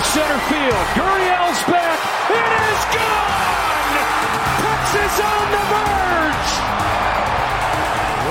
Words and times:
Left 0.00 0.14
center 0.14 0.40
field. 0.48 0.86
Gurriel's 0.96 1.62
back. 1.68 1.98
It 2.30 2.50
is 2.64 2.80
gone! 2.96 3.96
Texas 4.64 5.16
on 5.20 5.46
the 5.52 5.64
verge! 5.72 6.52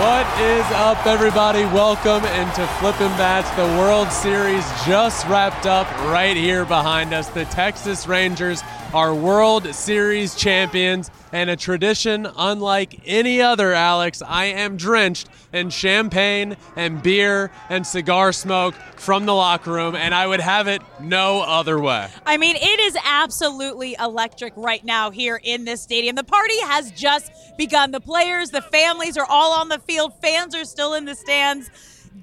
What 0.01 0.28
is 0.39 0.65
up, 0.71 1.05
everybody? 1.05 1.65
Welcome 1.65 2.23
into 2.23 2.65
Flippin' 2.79 3.09
Bats. 3.17 3.49
The 3.57 3.77
World 3.77 4.09
Series 4.09 4.63
just 4.85 5.27
wrapped 5.27 5.65
up 5.65 5.85
right 6.05 6.37
here 6.37 6.63
behind 6.63 7.13
us. 7.13 7.27
The 7.27 7.43
Texas 7.45 8.07
Rangers 8.07 8.63
are 8.93 9.13
World 9.13 9.75
Series 9.75 10.35
champions, 10.35 11.11
and 11.31 11.49
a 11.49 11.55
tradition 11.55 12.27
unlike 12.37 13.01
any 13.05 13.41
other, 13.41 13.73
Alex. 13.73 14.21
I 14.25 14.45
am 14.45 14.77
drenched 14.77 15.29
in 15.53 15.69
champagne 15.69 16.57
and 16.75 17.01
beer 17.01 17.51
and 17.69 17.85
cigar 17.85 18.31
smoke 18.31 18.73
from 18.95 19.25
the 19.25 19.33
locker 19.33 19.71
room, 19.71 19.95
and 19.95 20.13
I 20.13 20.25
would 20.25 20.39
have 20.39 20.67
it 20.67 20.81
no 20.99 21.41
other 21.41 21.79
way. 21.79 22.07
I 22.25 22.37
mean, 22.37 22.55
it 22.55 22.79
is 22.79 22.97
absolutely 23.03 23.95
electric 23.99 24.53
right 24.55 24.83
now 24.83 25.11
here 25.11 25.39
in 25.43 25.65
this 25.65 25.81
stadium. 25.81 26.15
The 26.15 26.23
party 26.23 26.59
has 26.61 26.91
just 26.91 27.31
begun. 27.57 27.91
The 27.91 28.01
players, 28.01 28.49
the 28.49 28.61
families 28.61 29.17
are 29.17 29.25
all 29.29 29.53
on 29.53 29.69
the 29.69 29.79
field, 29.79 30.13
fans 30.29 30.53
are 30.55 30.65
still 30.65 30.93
in 30.93 31.05
the 31.05 31.15
stands, 31.15 31.69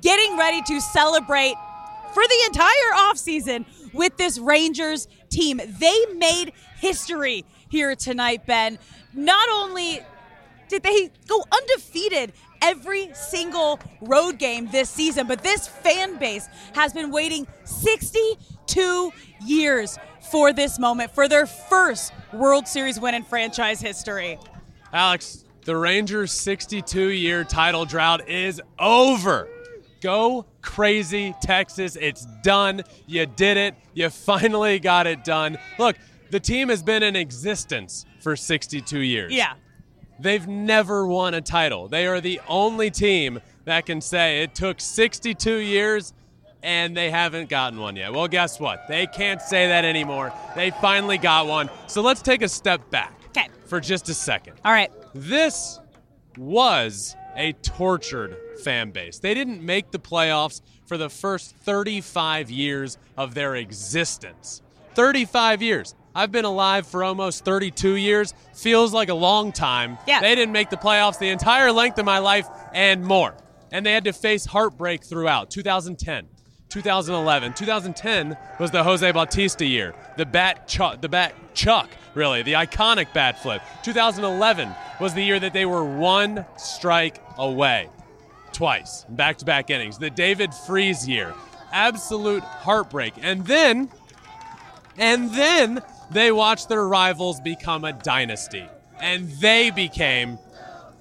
getting 0.01 0.37
ready 0.37 0.63
to 0.63 0.81
celebrate 0.81 1.55
for 2.13 2.23
the 2.23 2.43
entire 2.47 2.93
offseason 2.95 3.65
with 3.93 4.17
this 4.17 4.39
Rangers 4.39 5.09
team. 5.29 5.61
They 5.81 6.07
made 6.15 6.53
history 6.79 7.45
here 7.69 7.97
tonight, 7.97 8.47
Ben. 8.47 8.79
Not 9.13 9.49
only 9.51 10.01
did 10.69 10.83
they 10.83 11.11
go 11.27 11.45
undefeated 11.51 12.33
every 12.63 13.11
single 13.15 13.81
road 14.01 14.39
game 14.39 14.69
this 14.71 14.89
season, 14.89 15.27
but 15.27 15.43
this 15.43 15.67
fan 15.67 16.17
base 16.19 16.49
has 16.75 16.93
been 16.93 17.11
waiting 17.11 17.47
62 17.65 19.13
years 19.45 19.99
for 20.31 20.53
this 20.53 20.79
moment, 20.79 21.13
for 21.13 21.29
their 21.29 21.47
first 21.47 22.13
World 22.33 22.67
Series 22.67 22.99
win 23.01 23.15
in 23.15 23.23
franchise 23.25 23.81
history. 23.81 24.39
Alex, 24.93 25.45
the 25.67 25.77
Rangers' 25.77 26.33
62 26.33 27.09
year 27.11 27.45
title 27.45 27.85
drought 27.85 28.29
is 28.29 28.61
over. 28.79 29.49
Go 30.01 30.47
crazy, 30.63 31.35
Texas. 31.43 31.97
It's 32.01 32.25
done. 32.43 32.83
You 33.07 33.27
did 33.27 33.57
it. 33.57 33.75
You 33.95 34.09
finally 34.11 34.79
got 34.79 35.07
it 35.07 35.25
done. 35.25 35.59
Look, 35.79 35.97
the 36.31 36.41
team 36.41 36.69
has 36.69 36.83
been 36.83 37.03
in 37.03 37.17
existence 37.17 38.07
for 38.21 38.37
62 38.37 39.01
years. 39.01 39.33
Yeah. 39.33 39.55
They've 40.19 40.47
never 40.47 41.07
won 41.07 41.35
a 41.35 41.41
title. 41.41 41.89
They 41.89 42.07
are 42.07 42.21
the 42.21 42.41
only 42.49 42.91
team 42.91 43.41
that 43.65 43.85
can 43.87 44.01
say 44.01 44.43
it 44.43 44.55
took 44.55 44.81
62 44.81 45.57
years 45.57 46.15
and 46.63 46.97
they 46.97 47.11
haven't 47.11 47.49
gotten 47.49 47.79
one 47.79 47.97
yet. 47.97 48.13
Well, 48.13 48.29
guess 48.29 48.59
what? 48.59 48.87
They 48.89 49.07
can't 49.07 49.43
say 49.43 49.69
that 49.69 49.85
anymore. 49.85 50.33
They 50.55 50.71
finally 50.71 51.19
got 51.19 51.47
one. 51.47 51.69
So 51.87 52.01
let's 52.03 52.23
take 52.23 52.43
a 52.43 52.49
step 52.49 52.89
back 52.91 53.13
Okay. 53.37 53.49
for 53.67 53.79
just 53.81 54.09
a 54.09 54.15
second. 54.15 54.55
All 54.65 54.73
right. 54.73 54.91
This 55.17 55.81
was 56.37 57.17
a 57.37 57.53
tortured 57.55 58.37
fan 58.63 58.91
base. 58.91 59.19
They 59.19 59.33
didn't 59.33 59.63
make 59.63 59.91
the 59.91 59.99
playoffs 59.99 60.61
for 60.85 60.99
the 60.99 61.09
first 61.09 61.57
35 61.57 62.51
years 62.51 62.99
of 63.17 63.33
their 63.33 63.57
existence. 63.57 64.61
35 64.95 65.63
years. 65.63 65.95
I've 66.15 66.31
been 66.31 66.45
alive 66.45 66.87
for 66.87 67.03
almost 67.03 67.47
32 67.47 67.95
years. 67.95 68.35
Feels 68.55 68.93
like 68.93 69.09
a 69.09 69.15
long 69.15 69.53
time. 69.53 69.97
Yeah. 70.07 70.21
They 70.21 70.35
didn't 70.35 70.53
make 70.53 70.69
the 70.69 70.77
playoffs 70.77 71.19
the 71.19 71.31
entire 71.31 71.73
length 71.73 71.99
of 71.99 72.05
my 72.05 72.19
life 72.19 72.47
and 72.75 73.03
more. 73.03 73.35
And 73.73 73.87
they 73.87 73.95
had 73.95 74.05
to 74.05 74.13
face 74.13 74.45
heartbreak 74.45 75.03
throughout 75.03 75.51
2010. 75.51 76.29
2011, 76.77 77.55
2010 77.55 78.37
was 78.61 78.71
the 78.71 78.85
Jose 78.85 79.11
Bautista 79.11 79.65
year. 79.65 79.95
The 80.19 80.27
bat, 80.27 80.69
chuck, 80.69 81.01
the 81.01 81.09
bat 81.09 81.33
chuck, 81.55 81.89
really, 82.13 82.43
the 82.43 82.53
iconic 82.53 83.15
bat 83.15 83.41
flip. 83.41 83.63
2011 83.83 84.69
was 85.01 85.15
the 85.15 85.23
year 85.23 85.41
that 85.41 85.55
they 85.55 85.65
were 85.65 85.83
one 85.83 86.45
strike 86.59 87.19
away, 87.39 87.89
twice, 88.53 89.07
back-to-back 89.09 89.71
innings. 89.71 89.97
The 89.97 90.11
David 90.11 90.53
Freese 90.53 91.09
year, 91.09 91.33
absolute 91.73 92.43
heartbreak. 92.43 93.15
And 93.23 93.47
then, 93.47 93.89
and 94.99 95.33
then 95.33 95.81
they 96.11 96.31
watched 96.31 96.69
their 96.69 96.87
rivals 96.87 97.41
become 97.41 97.87
a 97.87 97.95
dynasty, 97.95 98.67
and 99.01 99.31
they 99.31 99.71
became 99.71 100.39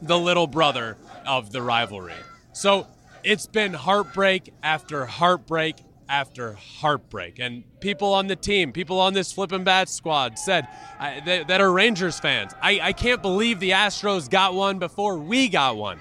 the 0.02 0.18
little 0.18 0.48
brother 0.48 0.96
of 1.28 1.52
the 1.52 1.62
rivalry. 1.62 2.14
So 2.54 2.88
it's 3.26 3.48
been 3.48 3.74
heartbreak 3.74 4.54
after 4.62 5.06
heartbreak 5.06 5.78
after 6.08 6.54
heartbreak. 6.54 7.40
And 7.40 7.64
people 7.80 8.14
on 8.14 8.28
the 8.28 8.36
team, 8.36 8.72
people 8.72 9.00
on 9.00 9.14
this 9.14 9.32
flippin' 9.32 9.64
bat 9.64 9.90
squad 9.90 10.38
said 10.38 10.68
uh, 11.00 11.20
that, 11.26 11.48
that 11.48 11.62
are 11.62 11.72
Rangers 11.72 12.20
fans, 12.20 12.54
I, 12.62 12.80
I 12.82 12.94
can't 12.94 13.22
believe 13.22 13.60
the 13.60 13.72
Astros 13.72 14.30
got 14.30 14.54
one 14.54 14.78
before 14.78 15.18
we 15.18 15.50
got 15.50 15.76
one. 15.76 16.00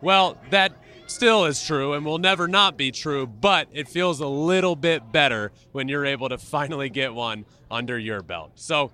Well, 0.00 0.38
that 0.50 0.72
still 1.06 1.44
is 1.44 1.62
true 1.62 1.92
and 1.92 2.04
will 2.04 2.18
never 2.18 2.48
not 2.48 2.78
be 2.78 2.90
true, 2.90 3.26
but 3.26 3.68
it 3.72 3.86
feels 3.86 4.20
a 4.20 4.26
little 4.26 4.74
bit 4.74 5.12
better 5.12 5.52
when 5.72 5.88
you're 5.88 6.06
able 6.06 6.30
to 6.30 6.38
finally 6.38 6.88
get 6.88 7.12
one 7.12 7.44
under 7.70 7.98
your 7.98 8.22
belt. 8.22 8.52
So, 8.54 8.90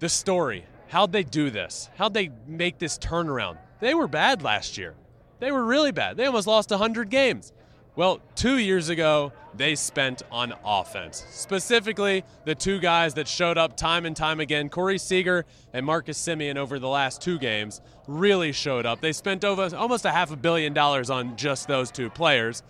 the 0.00 0.08
story 0.08 0.66
how'd 0.88 1.12
they 1.12 1.22
do 1.22 1.50
this? 1.50 1.88
How'd 1.96 2.14
they 2.14 2.30
make 2.46 2.78
this 2.78 2.98
turnaround? 2.98 3.58
They 3.80 3.94
were 3.94 4.06
bad 4.06 4.42
last 4.42 4.78
year. 4.78 4.94
They 5.44 5.52
were 5.52 5.66
really 5.66 5.92
bad. 5.92 6.16
They 6.16 6.24
almost 6.24 6.46
lost 6.46 6.70
100 6.70 7.10
games. 7.10 7.52
Well, 7.96 8.22
two 8.34 8.56
years 8.56 8.88
ago, 8.88 9.30
they 9.54 9.74
spent 9.74 10.22
on 10.32 10.54
offense. 10.64 11.22
Specifically, 11.28 12.24
the 12.46 12.54
two 12.54 12.80
guys 12.80 13.12
that 13.12 13.28
showed 13.28 13.58
up 13.58 13.76
time 13.76 14.06
and 14.06 14.16
time 14.16 14.40
again, 14.40 14.70
Corey 14.70 14.96
Seager 14.96 15.44
and 15.74 15.84
Marcus 15.84 16.18
Semien, 16.18 16.56
over 16.56 16.78
the 16.78 16.88
last 16.88 17.20
two 17.20 17.38
games, 17.38 17.82
really 18.06 18.52
showed 18.52 18.86
up. 18.86 19.02
They 19.02 19.12
spent 19.12 19.44
over 19.44 19.68
almost 19.76 20.06
a 20.06 20.12
half 20.12 20.32
a 20.32 20.36
billion 20.36 20.72
dollars 20.72 21.10
on 21.10 21.36
just 21.36 21.68
those 21.68 21.90
two 21.90 22.08
players. 22.08 22.62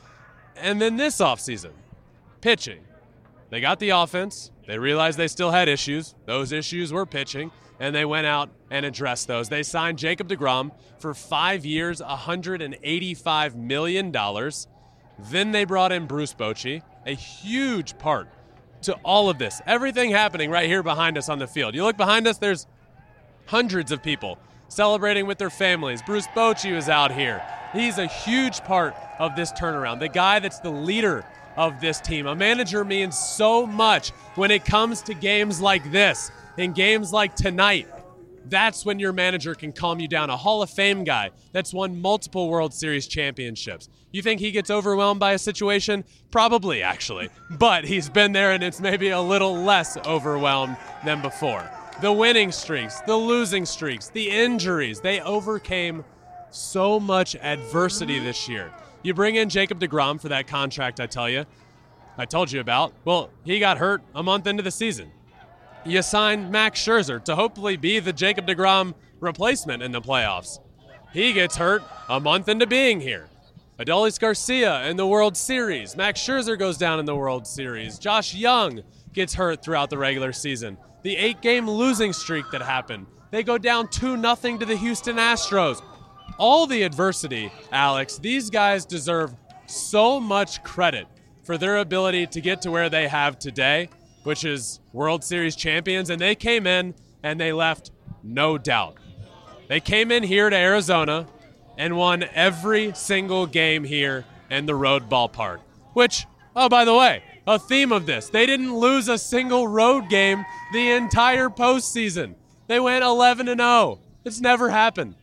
And 0.57 0.83
then 0.83 0.97
this 0.97 1.19
offseason, 1.19 1.71
pitching. 2.41 2.81
They 3.51 3.61
got 3.61 3.79
the 3.79 3.91
offense. 3.91 4.51
They 4.67 4.81
realized 4.81 5.17
they 5.17 5.29
still 5.29 5.53
had 5.53 5.69
issues. 5.69 6.17
Those 6.27 6.51
issues 6.51 6.93
were 6.93 7.07
pitching, 7.07 7.53
and 7.85 7.95
they 7.95 8.07
went 8.07 8.27
out 8.27 8.49
and 8.71 8.87
addressed 8.87 9.29
those. 9.29 9.51
They 9.51 9.63
signed 9.63 9.99
Jacob 9.99 10.27
DeGrom 10.27 10.71
for 10.99 11.13
five 11.13 11.67
years, 11.67 12.01
$185 12.01 13.55
million. 13.55 14.11
Then 15.31 15.53
they 15.53 15.65
brought 15.67 15.93
in 15.93 16.07
Bruce 16.07 16.33
Bochy, 16.33 16.81
a 17.05 17.13
huge 17.13 17.99
part 17.99 18.29
to 18.83 18.95
all 19.05 19.29
of 19.29 19.37
this. 19.37 19.61
Everything 19.67 20.11
happening 20.11 20.51
right 20.51 20.67
here 20.67 20.83
behind 20.83 21.19
us 21.19 21.29
on 21.29 21.39
the 21.39 21.47
field. 21.47 21.75
You 21.75 21.85
look 21.85 21.99
behind 21.99 22.27
us, 22.27 22.39
there's 22.39 22.67
hundreds 23.45 23.93
of 23.93 24.03
people 24.03 24.39
celebrating 24.69 25.27
with 25.27 25.37
their 25.37 25.51
families. 25.51 26.01
Bruce 26.01 26.27
Bochy 26.29 26.75
was 26.75 26.89
out 26.89 27.13
here. 27.13 27.43
He's 27.75 27.99
a 27.99 28.07
huge 28.07 28.65
part 28.65 28.95
of 29.19 29.37
this 29.37 29.53
turnaround. 29.53 30.01
The 30.01 30.09
guy 30.09 30.39
that's 30.39 30.59
the 30.59 30.71
leader 30.71 31.23
of 31.59 31.83
this 31.83 32.01
team. 32.01 32.27
A 32.27 32.35
manager 32.35 32.83
means 32.83 33.19
so 33.19 33.67
much 33.67 34.09
when 34.37 34.51
it 34.51 34.65
comes 34.65 35.03
to 35.03 35.13
games 35.13 35.61
like 35.61 35.93
this, 35.93 36.31
in 36.57 36.73
games 36.73 37.13
like 37.13 37.35
tonight. 37.35 37.89
That's 38.47 38.85
when 38.85 38.99
your 38.99 39.13
manager 39.13 39.55
can 39.55 39.73
calm 39.73 40.01
you 40.01 40.09
down. 40.09 40.29
A 40.29 40.37
Hall 40.37 40.63
of 40.63 40.71
Fame 40.71 41.05
guy 41.05 41.31
that's 41.53 41.73
won 41.73 42.01
multiple 42.01 42.51
World 42.51 42.75
Series 42.75 43.07
championships. 43.07 43.89
You 44.13 44.23
think 44.23 44.41
he 44.41 44.51
gets 44.51 44.71
overwhelmed 44.71 45.19
by 45.19 45.33
a 45.33 45.39
situation? 45.39 46.05
Probably, 46.31 46.83
actually. 46.83 47.31
But 47.51 47.85
he's 47.85 48.09
been 48.09 48.33
there 48.33 48.53
and 48.53 48.63
it's 48.63 48.81
maybe 48.81 49.11
a 49.11 49.21
little 49.21 49.57
less 49.57 49.97
overwhelmed 50.07 50.77
than 51.05 51.23
before. 51.23 51.69
The 52.01 52.13
winning 52.13 52.53
streaks, 52.53 53.01
the 53.03 53.17
losing 53.17 53.65
streaks, 53.65 54.09
the 54.09 54.29
injuries, 54.29 55.01
they 55.01 55.21
overcame 55.21 56.05
so 56.51 57.01
much 57.01 57.35
adversity 57.37 58.19
this 58.19 58.49
year. 58.49 58.71
You 59.03 59.15
bring 59.15 59.37
in 59.37 59.49
Jacob 59.49 59.81
DeGrom 59.81 60.21
for 60.21 60.29
that 60.29 60.47
contract, 60.47 61.01
I 61.01 61.07
tell 61.07 61.29
you, 61.29 61.47
I 62.19 62.27
told 62.27 62.53
you 62.53 62.61
about. 62.61 62.93
Well, 63.05 63.31
he 63.45 63.59
got 63.59 63.79
hurt 63.79 64.03
a 64.15 64.23
month 64.23 64.47
into 64.47 64.63
the 64.63 64.71
season 64.71 65.11
you 65.85 66.03
sign 66.03 66.51
Max 66.51 66.81
Scherzer 66.81 67.23
to 67.25 67.35
hopefully 67.35 67.77
be 67.77 67.99
the 68.01 68.13
Jacob 68.13 68.47
DeGrom 68.47 68.95
replacement 69.21 69.83
in 69.83 69.93
the 69.93 70.01
playoffs. 70.01 70.59
He 71.13 71.33
gets 71.33 71.57
hurt 71.57 71.83
a 72.09 72.19
month 72.19 72.49
into 72.49 72.67
being 72.67 73.01
here. 73.01 73.29
Adolis 73.79 74.21
Garcia 74.21 74.87
in 74.87 74.97
the 74.97 75.07
World 75.07 75.37
Series. 75.37 75.97
Max 75.97 76.21
Scherzer 76.21 76.59
goes 76.59 76.79
down 76.79 77.01
in 77.01 77.05
the 77.05 77.17
World 77.17 77.47
Series. 77.47 77.99
Josh 77.99 78.35
Jung 78.35 78.83
gets 79.13 79.35
hurt 79.35 79.63
throughout 79.63 79.91
the 79.91 79.99
regular 79.99 80.33
season. 80.33 80.77
The 81.03 81.17
eight 81.17 81.41
game 81.41 81.69
losing 81.69 82.13
streak 82.13 82.45
that 82.53 82.63
happened. 82.63 83.07
They 83.31 83.43
go 83.43 83.59
down 83.59 83.89
2 83.89 84.21
0 84.21 84.59
to 84.59 84.65
the 84.65 84.77
Houston 84.77 85.17
Astros. 85.17 85.83
All 86.39 86.67
the 86.67 86.83
adversity, 86.83 87.53
Alex, 87.73 88.19
these 88.19 88.49
guys 88.49 88.87
deserve 88.87 89.35
so 89.67 90.21
much 90.21 90.63
credit 90.63 91.07
for 91.43 91.59
their 91.59 91.79
ability 91.79 92.27
to 92.29 92.41
get 92.41 92.63
to 92.63 92.71
where 92.71 92.89
they 92.89 93.07
have 93.09 93.39
today, 93.39 93.89
which 94.25 94.45
is 94.45 94.81
World 94.93 95.23
Series 95.23 95.55
champions. 95.57 96.11
And 96.11 96.21
they 96.21 96.35
came 96.35 96.67
in 96.67 96.95
and 97.23 97.39
they 97.39 97.53
left 97.53 97.93
no 98.23 98.59
doubt. 98.59 98.99
They 99.69 99.81
came 99.81 100.11
in 100.11 100.23
here 100.23 100.51
to 100.51 100.57
Arizona 100.57 101.27
and 101.79 101.97
won 101.97 102.25
every 102.35 102.93
single 102.95 103.47
game 103.47 103.85
here 103.85 104.25
in 104.51 104.67
the 104.67 104.75
road 104.75 105.09
ballpark. 105.09 105.61
Which, 105.93 106.27
oh, 106.55 106.69
by 106.69 106.85
the 106.85 106.95
way, 106.95 107.23
a 107.47 107.59
theme 107.59 107.93
of 107.93 108.07
this. 108.07 108.29
They 108.29 108.47
didn't 108.47 108.75
lose 108.75 109.09
a 109.09 109.19
single 109.19 109.69
road 109.69 110.09
game 110.09 110.45
the 110.73 110.93
entire 110.93 111.49
postseason. 111.49 112.35
They 112.67 112.81
went 112.81 113.05
11 113.05 113.49
and 113.49 113.61
0. 113.61 114.01
It's 114.25 114.41
never 114.41 114.71
happened. 114.71 115.15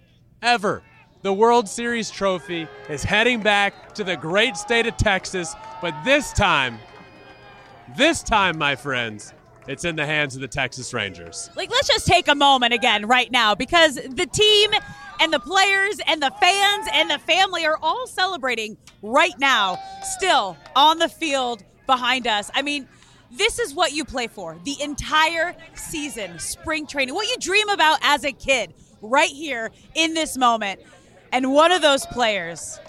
Ever. 0.42 0.83
The 1.24 1.33
World 1.33 1.69
Series 1.69 2.09
trophy 2.09 2.68
is 2.89 3.03
heading 3.03 3.42
back 3.42 3.94
to 3.94 4.03
the 4.03 4.18
great 4.18 4.57
state 4.57 4.88
of 4.88 4.98
Texas, 4.98 5.56
but 5.80 5.94
this 6.03 6.33
time, 6.33 6.80
this 7.95 8.23
time, 8.23 8.57
my 8.57 8.75
friends, 8.75 9.33
it's 9.67 9.85
in 9.85 9.95
the 9.95 10.05
hands 10.05 10.35
of 10.35 10.41
the 10.41 10.47
Texas 10.47 10.93
Rangers. 10.93 11.49
Like, 11.55 11.69
let's 11.69 11.88
just 11.88 12.07
take 12.07 12.27
a 12.27 12.35
moment 12.35 12.73
again 12.73 13.05
right 13.05 13.31
now 13.31 13.55
because 13.55 13.95
the 13.95 14.25
team 14.25 14.71
and 15.19 15.31
the 15.31 15.39
players 15.39 15.99
and 16.07 16.21
the 16.21 16.31
fans 16.39 16.88
and 16.93 17.09
the 17.09 17.19
family 17.19 17.65
are 17.65 17.77
all 17.81 18.07
celebrating 18.07 18.77
right 19.01 19.38
now, 19.39 19.77
still 20.01 20.57
on 20.75 20.97
the 20.97 21.07
field 21.07 21.63
behind 21.85 22.27
us. 22.27 22.49
I 22.55 22.63
mean, 22.63 22.88
this 23.31 23.59
is 23.59 23.73
what 23.73 23.93
you 23.93 24.03
play 24.03 24.27
for 24.27 24.57
the 24.65 24.81
entire 24.81 25.55
season, 25.75 26.39
spring 26.39 26.88
training, 26.88 27.13
what 27.13 27.27
you 27.27 27.38
dream 27.38 27.69
about 27.69 27.99
as 28.01 28.25
a 28.25 28.31
kid, 28.31 28.73
right 29.01 29.29
here 29.29 29.71
in 29.95 30.13
this 30.13 30.38
moment. 30.38 30.81
And 31.31 31.53
one 31.53 31.71
of 31.71 31.81
those 31.81 32.05
players, 32.07 32.79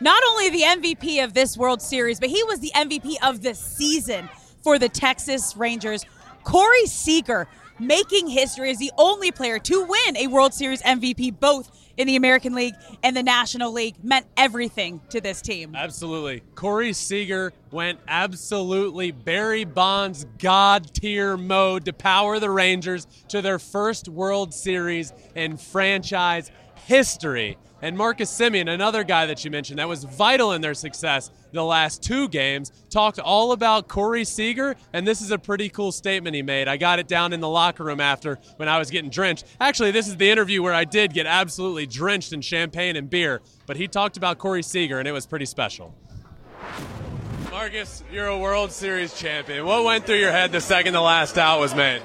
not 0.00 0.22
only 0.30 0.50
the 0.50 0.62
MVP 0.62 1.22
of 1.22 1.34
this 1.34 1.56
World 1.56 1.80
Series, 1.80 2.18
but 2.18 2.30
he 2.30 2.42
was 2.44 2.58
the 2.60 2.72
MVP 2.74 3.16
of 3.22 3.42
the 3.42 3.54
season 3.54 4.28
for 4.62 4.78
the 4.78 4.88
Texas 4.88 5.56
Rangers. 5.56 6.04
Corey 6.44 6.86
Seager 6.86 7.48
making 7.78 8.28
history 8.28 8.70
as 8.70 8.78
the 8.78 8.92
only 8.98 9.30
player 9.30 9.58
to 9.58 9.84
win 9.84 10.16
a 10.16 10.26
World 10.28 10.54
Series 10.54 10.82
MVP, 10.82 11.38
both 11.38 11.70
in 11.96 12.06
the 12.06 12.16
American 12.16 12.54
League 12.54 12.74
and 13.02 13.16
the 13.16 13.22
National 13.22 13.72
League, 13.72 13.96
meant 14.02 14.26
everything 14.36 15.00
to 15.10 15.20
this 15.20 15.42
team. 15.42 15.74
Absolutely. 15.74 16.42
Corey 16.54 16.92
Seager 16.92 17.52
went 17.70 17.98
absolutely 18.08 19.10
Barry 19.10 19.64
Bonds 19.64 20.26
God 20.38 20.92
tier 20.94 21.36
mode 21.36 21.84
to 21.84 21.92
power 21.92 22.38
the 22.38 22.50
Rangers 22.50 23.06
to 23.28 23.42
their 23.42 23.58
first 23.58 24.08
World 24.08 24.54
Series 24.54 25.12
in 25.34 25.56
franchise 25.56 26.50
history. 26.86 27.58
And 27.82 27.98
Marcus 27.98 28.30
Semien, 28.30 28.72
another 28.72 29.02
guy 29.02 29.26
that 29.26 29.44
you 29.44 29.50
mentioned 29.50 29.80
that 29.80 29.88
was 29.88 30.04
vital 30.04 30.52
in 30.52 30.60
their 30.60 30.72
success 30.72 31.32
the 31.50 31.64
last 31.64 32.02
two 32.02 32.28
games, 32.28 32.72
talked 32.88 33.18
all 33.18 33.52
about 33.52 33.88
Corey 33.88 34.24
Seager, 34.24 34.76
and 34.92 35.06
this 35.06 35.20
is 35.20 35.32
a 35.32 35.38
pretty 35.38 35.68
cool 35.68 35.92
statement 35.92 36.34
he 36.34 36.42
made. 36.42 36.68
I 36.68 36.76
got 36.76 36.98
it 36.98 37.08
down 37.08 37.32
in 37.32 37.40
the 37.40 37.48
locker 37.48 37.84
room 37.84 38.00
after 38.00 38.38
when 38.56 38.68
I 38.68 38.78
was 38.78 38.90
getting 38.90 39.10
drenched. 39.10 39.44
Actually, 39.60 39.90
this 39.90 40.06
is 40.06 40.16
the 40.16 40.30
interview 40.30 40.62
where 40.62 40.72
I 40.72 40.84
did 40.84 41.12
get 41.12 41.26
absolutely 41.26 41.86
drenched 41.86 42.32
in 42.32 42.40
champagne 42.40 42.96
and 42.96 43.10
beer, 43.10 43.42
but 43.66 43.76
he 43.76 43.88
talked 43.88 44.16
about 44.16 44.38
Corey 44.38 44.62
Seager, 44.62 44.98
and 44.98 45.06
it 45.06 45.12
was 45.12 45.26
pretty 45.26 45.46
special. 45.46 45.94
Marcus, 47.50 48.02
you're 48.10 48.28
a 48.28 48.38
World 48.38 48.72
Series 48.72 49.12
champion. 49.12 49.66
What 49.66 49.84
went 49.84 50.06
through 50.06 50.16
your 50.16 50.32
head 50.32 50.52
the 50.52 50.60
second 50.60 50.94
the 50.94 51.02
last 51.02 51.36
out 51.36 51.60
was 51.60 51.74
made? 51.74 52.00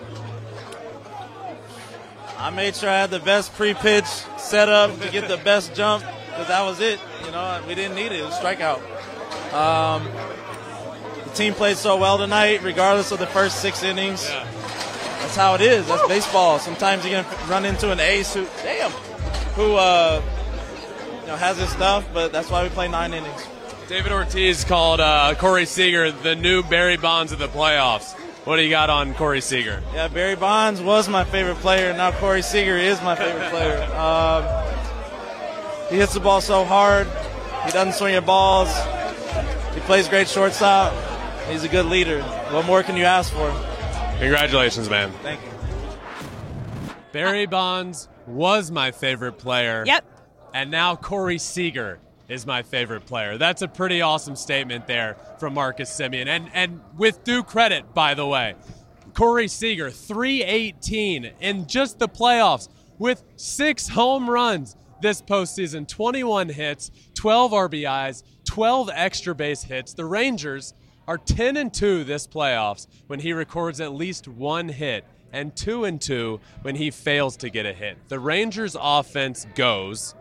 I 2.38 2.52
made 2.52 2.76
sure 2.76 2.90
I 2.90 3.00
had 3.00 3.10
the 3.10 3.20
best 3.20 3.54
pre-pitch 3.56 4.06
setup 4.38 5.00
to 5.02 5.10
get 5.10 5.28
the 5.28 5.38
best 5.38 5.74
jump 5.74 6.04
because 6.30 6.48
that 6.48 6.62
was 6.64 6.80
it. 6.80 7.00
You 7.26 7.32
know, 7.32 7.62
we 7.68 7.74
didn't 7.74 7.96
need 7.96 8.12
it. 8.12 8.20
It 8.20 8.24
was 8.24 8.36
strikeout. 8.36 8.80
Um, 9.54 10.08
the 11.24 11.30
team 11.32 11.54
played 11.54 11.78
so 11.78 11.98
well 11.98 12.18
tonight, 12.18 12.62
regardless 12.64 13.12
of 13.12 13.20
the 13.20 13.28
first 13.28 13.60
six 13.60 13.82
innings. 13.84 14.30
Yeah. 14.30 14.44
That's 14.44 15.36
how 15.36 15.56
it 15.56 15.62
is. 15.62 15.88
That's 15.88 16.08
baseball. 16.08 16.60
Sometimes 16.60 17.06
you're 17.06 17.24
gonna 17.24 17.38
run 17.48 17.66
into 17.66 17.92
an 17.92 18.00
ace 18.00 18.34
who, 18.34 18.46
damn, 18.62 18.92
who 19.56 19.76
uh, 19.76 20.22
you 21.22 21.28
know 21.28 21.36
has 21.36 21.58
his 21.58 21.70
stuff, 21.70 22.08
but 22.14 22.32
that's 22.32 22.52
why 22.52 22.64
we 22.64 22.70
play 22.70 22.88
nine 22.88 23.14
innings. 23.14 23.48
David 23.90 24.12
Ortiz 24.12 24.64
called 24.64 25.00
uh, 25.00 25.34
Corey 25.36 25.66
Seager 25.66 26.12
the 26.12 26.36
new 26.36 26.62
Barry 26.62 26.98
Bonds 26.98 27.32
of 27.32 27.40
the 27.40 27.48
playoffs. 27.48 28.16
What 28.48 28.56
do 28.56 28.62
you 28.62 28.70
got 28.70 28.90
on 28.90 29.14
Corey 29.14 29.42
Seager? 29.42 29.84
Yeah, 29.94 30.08
Barry 30.08 30.38
Bonds 30.38 30.82
was 30.82 31.10
my 31.10 31.26
favorite 31.26 31.58
player. 31.58 31.92
Now 31.92 32.14
Corey 32.14 32.42
Seager 32.42 32.78
is 32.78 33.02
my 33.02 33.14
favorite 33.14 33.50
player. 33.50 33.84
Um, 33.94 34.46
he 35.90 35.98
hits 35.98 36.14
the 36.14 36.22
ball 36.22 36.40
so 36.40 36.64
hard. 36.64 37.08
He 37.66 37.72
doesn't 37.72 37.96
swing 37.96 38.16
at 38.16 38.26
balls. 38.26 38.74
He 39.74 39.82
plays 39.82 40.08
great 40.08 40.30
shortstop. 40.30 40.94
He's 41.50 41.66
a 41.66 41.68
good 41.68 41.88
leader. 41.88 42.24
What 42.24 42.66
more 42.66 42.84
can 42.84 42.96
you 42.96 43.04
ask 43.04 43.34
for? 43.34 43.52
Congratulations, 44.20 44.90
man. 44.90 45.12
Thank 45.24 45.42
you. 45.42 45.50
Barry 47.12 47.48
Bonds 47.48 48.08
was 48.28 48.72
my 48.72 48.92
favorite 48.92 49.40
player. 49.40 49.84
Yep. 49.86 50.06
And 50.54 50.72
now 50.72 50.96
Corey 50.96 51.38
Seager 51.38 52.00
is 52.30 52.46
my 52.46 52.62
favorite 52.62 53.06
player. 53.06 53.38
That's 53.38 53.62
a 53.62 53.68
pretty 53.68 54.02
awesome 54.02 54.36
statement 54.36 54.88
there 54.88 55.18
from 55.40 55.54
Marcus 55.54 55.90
Semien. 55.90 56.28
And 56.28 56.50
and 56.54 56.82
with 56.98 57.24
due 57.24 57.44
credit, 57.44 57.94
by 57.94 58.14
the 58.14 58.26
way, 58.26 58.56
Corey 59.14 59.48
Seager, 59.48 59.90
318 59.90 61.32
in 61.40 61.68
just 61.68 62.00
the 62.00 62.10
playoffs 62.10 62.70
with 63.00 63.24
six 63.36 63.88
home 63.88 64.30
runs 64.30 64.76
this 65.02 65.22
postseason, 65.22 65.88
21 65.88 66.50
hits, 66.50 66.92
12 67.16 67.52
RBIs, 67.52 68.24
12 68.46 68.90
extra 68.94 69.36
base 69.36 69.64
hits. 69.64 69.94
The 69.94 70.06
Rangers 70.06 70.74
are 71.08 71.18
10 71.18 71.58
and 71.58 71.74
2 71.74 72.04
this 72.04 72.28
playoffs 72.28 72.88
when 73.08 73.20
he 73.20 73.34
records 73.34 73.80
at 73.80 73.94
least 73.94 74.28
one 74.28 74.70
hit 74.70 75.06
and 75.32 75.56
2 75.56 75.86
and 75.86 76.02
2 76.02 76.40
when 76.62 76.76
he 76.76 76.92
fails 76.92 77.38
to 77.38 77.50
get 77.50 77.66
a 77.66 77.74
hit. 77.74 77.98
The 78.10 78.20
Rangers 78.20 78.76
offense 78.80 79.46
goes 79.56 80.16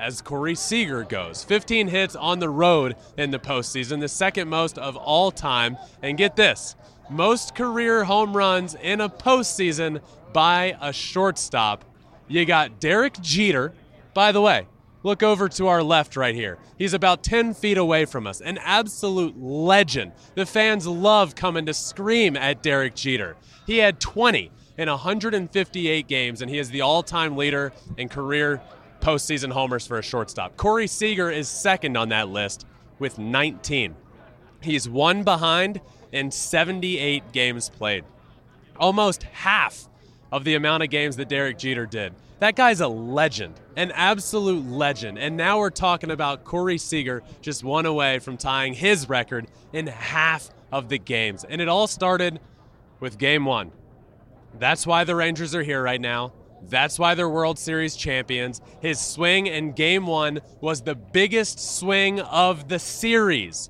as 0.00 0.22
Corey 0.22 0.54
Seager 0.54 1.04
goes. 1.04 1.44
15 1.44 1.88
hits 1.88 2.16
on 2.16 2.38
the 2.38 2.48
road 2.48 2.96
in 3.16 3.30
the 3.30 3.38
postseason, 3.38 4.00
the 4.00 4.08
second 4.08 4.48
most 4.48 4.78
of 4.78 4.96
all 4.96 5.30
time. 5.30 5.76
And 6.02 6.16
get 6.16 6.36
this 6.36 6.74
most 7.10 7.54
career 7.54 8.04
home 8.04 8.36
runs 8.36 8.74
in 8.74 9.00
a 9.00 9.08
postseason 9.08 10.00
by 10.32 10.76
a 10.80 10.92
shortstop. 10.92 11.84
You 12.28 12.44
got 12.44 12.80
Derek 12.80 13.20
Jeter. 13.20 13.74
By 14.14 14.32
the 14.32 14.40
way, 14.40 14.66
look 15.02 15.22
over 15.22 15.48
to 15.50 15.66
our 15.68 15.82
left 15.82 16.16
right 16.16 16.34
here. 16.34 16.58
He's 16.78 16.94
about 16.94 17.22
10 17.22 17.54
feet 17.54 17.76
away 17.76 18.04
from 18.04 18.26
us, 18.26 18.40
an 18.40 18.58
absolute 18.58 19.38
legend. 19.38 20.12
The 20.34 20.46
fans 20.46 20.86
love 20.86 21.34
coming 21.34 21.66
to 21.66 21.74
scream 21.74 22.36
at 22.36 22.62
Derek 22.62 22.94
Jeter. 22.94 23.36
He 23.66 23.78
had 23.78 24.00
20 24.00 24.50
in 24.78 24.88
158 24.88 26.06
games, 26.06 26.40
and 26.40 26.50
he 26.50 26.58
is 26.58 26.70
the 26.70 26.80
all 26.80 27.02
time 27.02 27.36
leader 27.36 27.72
in 27.98 28.08
career 28.08 28.62
postseason 29.00 29.52
homers 29.52 29.86
for 29.86 29.98
a 29.98 30.02
shortstop. 30.02 30.56
Corey 30.56 30.86
Seager 30.86 31.30
is 31.30 31.48
second 31.48 31.96
on 31.96 32.10
that 32.10 32.28
list 32.28 32.66
with 32.98 33.18
19. 33.18 33.96
He's 34.60 34.88
one 34.88 35.24
behind 35.24 35.80
in 36.12 36.30
78 36.30 37.32
games 37.32 37.68
played, 37.68 38.04
almost 38.76 39.22
half 39.22 39.88
of 40.32 40.44
the 40.44 40.54
amount 40.54 40.82
of 40.82 40.90
games 40.90 41.16
that 41.16 41.28
Derek 41.28 41.58
Jeter 41.58 41.86
did. 41.86 42.14
That 42.40 42.56
guy's 42.56 42.80
a 42.80 42.88
legend, 42.88 43.60
an 43.76 43.90
absolute 43.92 44.66
legend. 44.66 45.18
And 45.18 45.36
now 45.36 45.58
we're 45.58 45.70
talking 45.70 46.10
about 46.10 46.44
Corey 46.44 46.78
Seager 46.78 47.22
just 47.42 47.62
one 47.62 47.84
away 47.84 48.18
from 48.18 48.36
tying 48.36 48.72
his 48.72 49.08
record 49.08 49.46
in 49.72 49.86
half 49.86 50.50
of 50.72 50.88
the 50.88 50.98
games. 50.98 51.44
And 51.44 51.60
it 51.60 51.68
all 51.68 51.86
started 51.86 52.40
with 52.98 53.18
game 53.18 53.44
one. 53.44 53.72
That's 54.58 54.86
why 54.86 55.04
the 55.04 55.14
Rangers 55.14 55.54
are 55.54 55.62
here 55.62 55.82
right 55.82 56.00
now. 56.00 56.32
That's 56.68 56.98
why 56.98 57.14
they're 57.14 57.28
World 57.28 57.58
Series 57.58 57.96
champions. 57.96 58.60
His 58.80 59.00
swing 59.00 59.46
in 59.46 59.72
game 59.72 60.06
one 60.06 60.40
was 60.60 60.82
the 60.82 60.94
biggest 60.94 61.58
swing 61.78 62.20
of 62.20 62.68
the 62.68 62.78
series. 62.78 63.69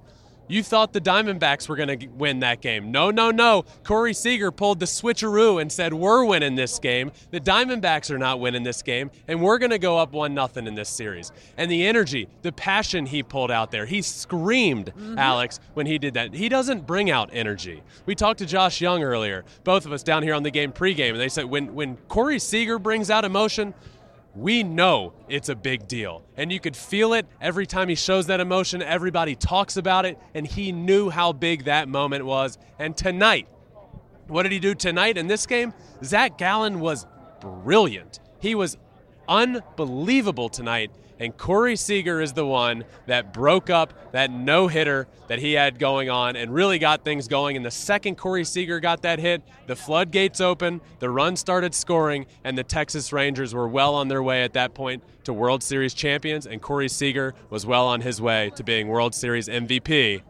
You 0.50 0.64
thought 0.64 0.92
the 0.92 1.00
Diamondbacks 1.00 1.68
were 1.68 1.76
going 1.76 1.96
to 1.96 2.06
win 2.08 2.40
that 2.40 2.60
game. 2.60 2.90
No, 2.90 3.12
no, 3.12 3.30
no. 3.30 3.64
Corey 3.84 4.12
Seager 4.12 4.50
pulled 4.50 4.80
the 4.80 4.86
switcheroo 4.86 5.62
and 5.62 5.70
said, 5.70 5.94
We're 5.94 6.24
winning 6.24 6.56
this 6.56 6.80
game. 6.80 7.12
The 7.30 7.40
Diamondbacks 7.40 8.10
are 8.10 8.18
not 8.18 8.40
winning 8.40 8.64
this 8.64 8.82
game, 8.82 9.12
and 9.28 9.40
we're 9.40 9.58
going 9.58 9.70
to 9.70 9.78
go 9.78 9.96
up 9.96 10.12
1 10.12 10.34
nothing 10.34 10.66
in 10.66 10.74
this 10.74 10.88
series. 10.88 11.30
And 11.56 11.70
the 11.70 11.86
energy, 11.86 12.26
the 12.42 12.50
passion 12.50 13.06
he 13.06 13.22
pulled 13.22 13.52
out 13.52 13.70
there, 13.70 13.86
he 13.86 14.02
screamed, 14.02 14.86
mm-hmm. 14.86 15.16
Alex, 15.18 15.60
when 15.74 15.86
he 15.86 15.98
did 15.98 16.14
that. 16.14 16.34
He 16.34 16.48
doesn't 16.48 16.84
bring 16.84 17.12
out 17.12 17.30
energy. 17.32 17.84
We 18.04 18.16
talked 18.16 18.40
to 18.40 18.46
Josh 18.46 18.80
Jung 18.80 19.04
earlier, 19.04 19.44
both 19.62 19.86
of 19.86 19.92
us 19.92 20.02
down 20.02 20.24
here 20.24 20.34
on 20.34 20.42
the 20.42 20.50
game 20.50 20.72
pregame, 20.72 21.10
and 21.10 21.20
they 21.20 21.28
said 21.28 21.44
when, 21.44 21.76
when 21.76 21.96
Corey 22.08 22.40
Seager 22.40 22.80
brings 22.80 23.08
out 23.08 23.24
emotion, 23.24 23.72
we 24.34 24.62
know 24.62 25.12
it's 25.28 25.48
a 25.48 25.54
big 25.54 25.88
deal. 25.88 26.22
And 26.36 26.52
you 26.52 26.60
could 26.60 26.76
feel 26.76 27.14
it 27.14 27.26
every 27.40 27.66
time 27.66 27.88
he 27.88 27.94
shows 27.94 28.26
that 28.26 28.40
emotion. 28.40 28.82
Everybody 28.82 29.34
talks 29.34 29.76
about 29.76 30.06
it, 30.06 30.18
and 30.34 30.46
he 30.46 30.72
knew 30.72 31.10
how 31.10 31.32
big 31.32 31.64
that 31.64 31.88
moment 31.88 32.24
was. 32.24 32.58
And 32.78 32.96
tonight, 32.96 33.48
what 34.28 34.44
did 34.44 34.52
he 34.52 34.60
do 34.60 34.74
tonight 34.74 35.16
in 35.16 35.26
this 35.26 35.46
game? 35.46 35.74
Zach 36.04 36.38
Gallen 36.38 36.80
was 36.80 37.06
brilliant. 37.40 38.20
He 38.38 38.54
was 38.54 38.76
unbelievable 39.28 40.48
tonight. 40.48 40.90
And 41.20 41.36
Corey 41.36 41.76
Seager 41.76 42.22
is 42.22 42.32
the 42.32 42.46
one 42.46 42.82
that 43.06 43.34
broke 43.34 43.68
up 43.68 44.12
that 44.12 44.30
no 44.30 44.68
hitter 44.68 45.06
that 45.28 45.38
he 45.38 45.52
had 45.52 45.78
going 45.78 46.08
on 46.08 46.34
and 46.34 46.52
really 46.52 46.78
got 46.78 47.04
things 47.04 47.28
going. 47.28 47.56
And 47.56 47.64
the 47.64 47.70
second 47.70 48.16
Corey 48.16 48.42
Seager 48.42 48.80
got 48.80 49.02
that 49.02 49.18
hit, 49.18 49.42
the 49.66 49.76
floodgates 49.76 50.40
open, 50.40 50.80
the 50.98 51.10
run 51.10 51.36
started 51.36 51.74
scoring, 51.74 52.24
and 52.42 52.56
the 52.56 52.64
Texas 52.64 53.12
Rangers 53.12 53.54
were 53.54 53.68
well 53.68 53.94
on 53.94 54.08
their 54.08 54.22
way 54.22 54.42
at 54.42 54.54
that 54.54 54.72
point 54.72 55.04
to 55.24 55.34
World 55.34 55.62
Series 55.62 55.92
champions. 55.92 56.46
And 56.46 56.62
Corey 56.62 56.88
Seager 56.88 57.34
was 57.50 57.66
well 57.66 57.86
on 57.86 58.00
his 58.00 58.22
way 58.22 58.50
to 58.56 58.64
being 58.64 58.88
World 58.88 59.14
Series 59.14 59.46
MVP 59.46 60.22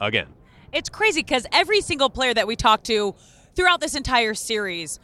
again. 0.00 0.28
It's 0.72 0.88
crazy 0.88 1.20
because 1.20 1.46
every 1.52 1.82
single 1.82 2.08
player 2.08 2.32
that 2.32 2.46
we 2.46 2.56
talked 2.56 2.84
to 2.86 3.14
throughout 3.54 3.80
this 3.80 3.94
entire 3.94 4.32
series 4.32 4.98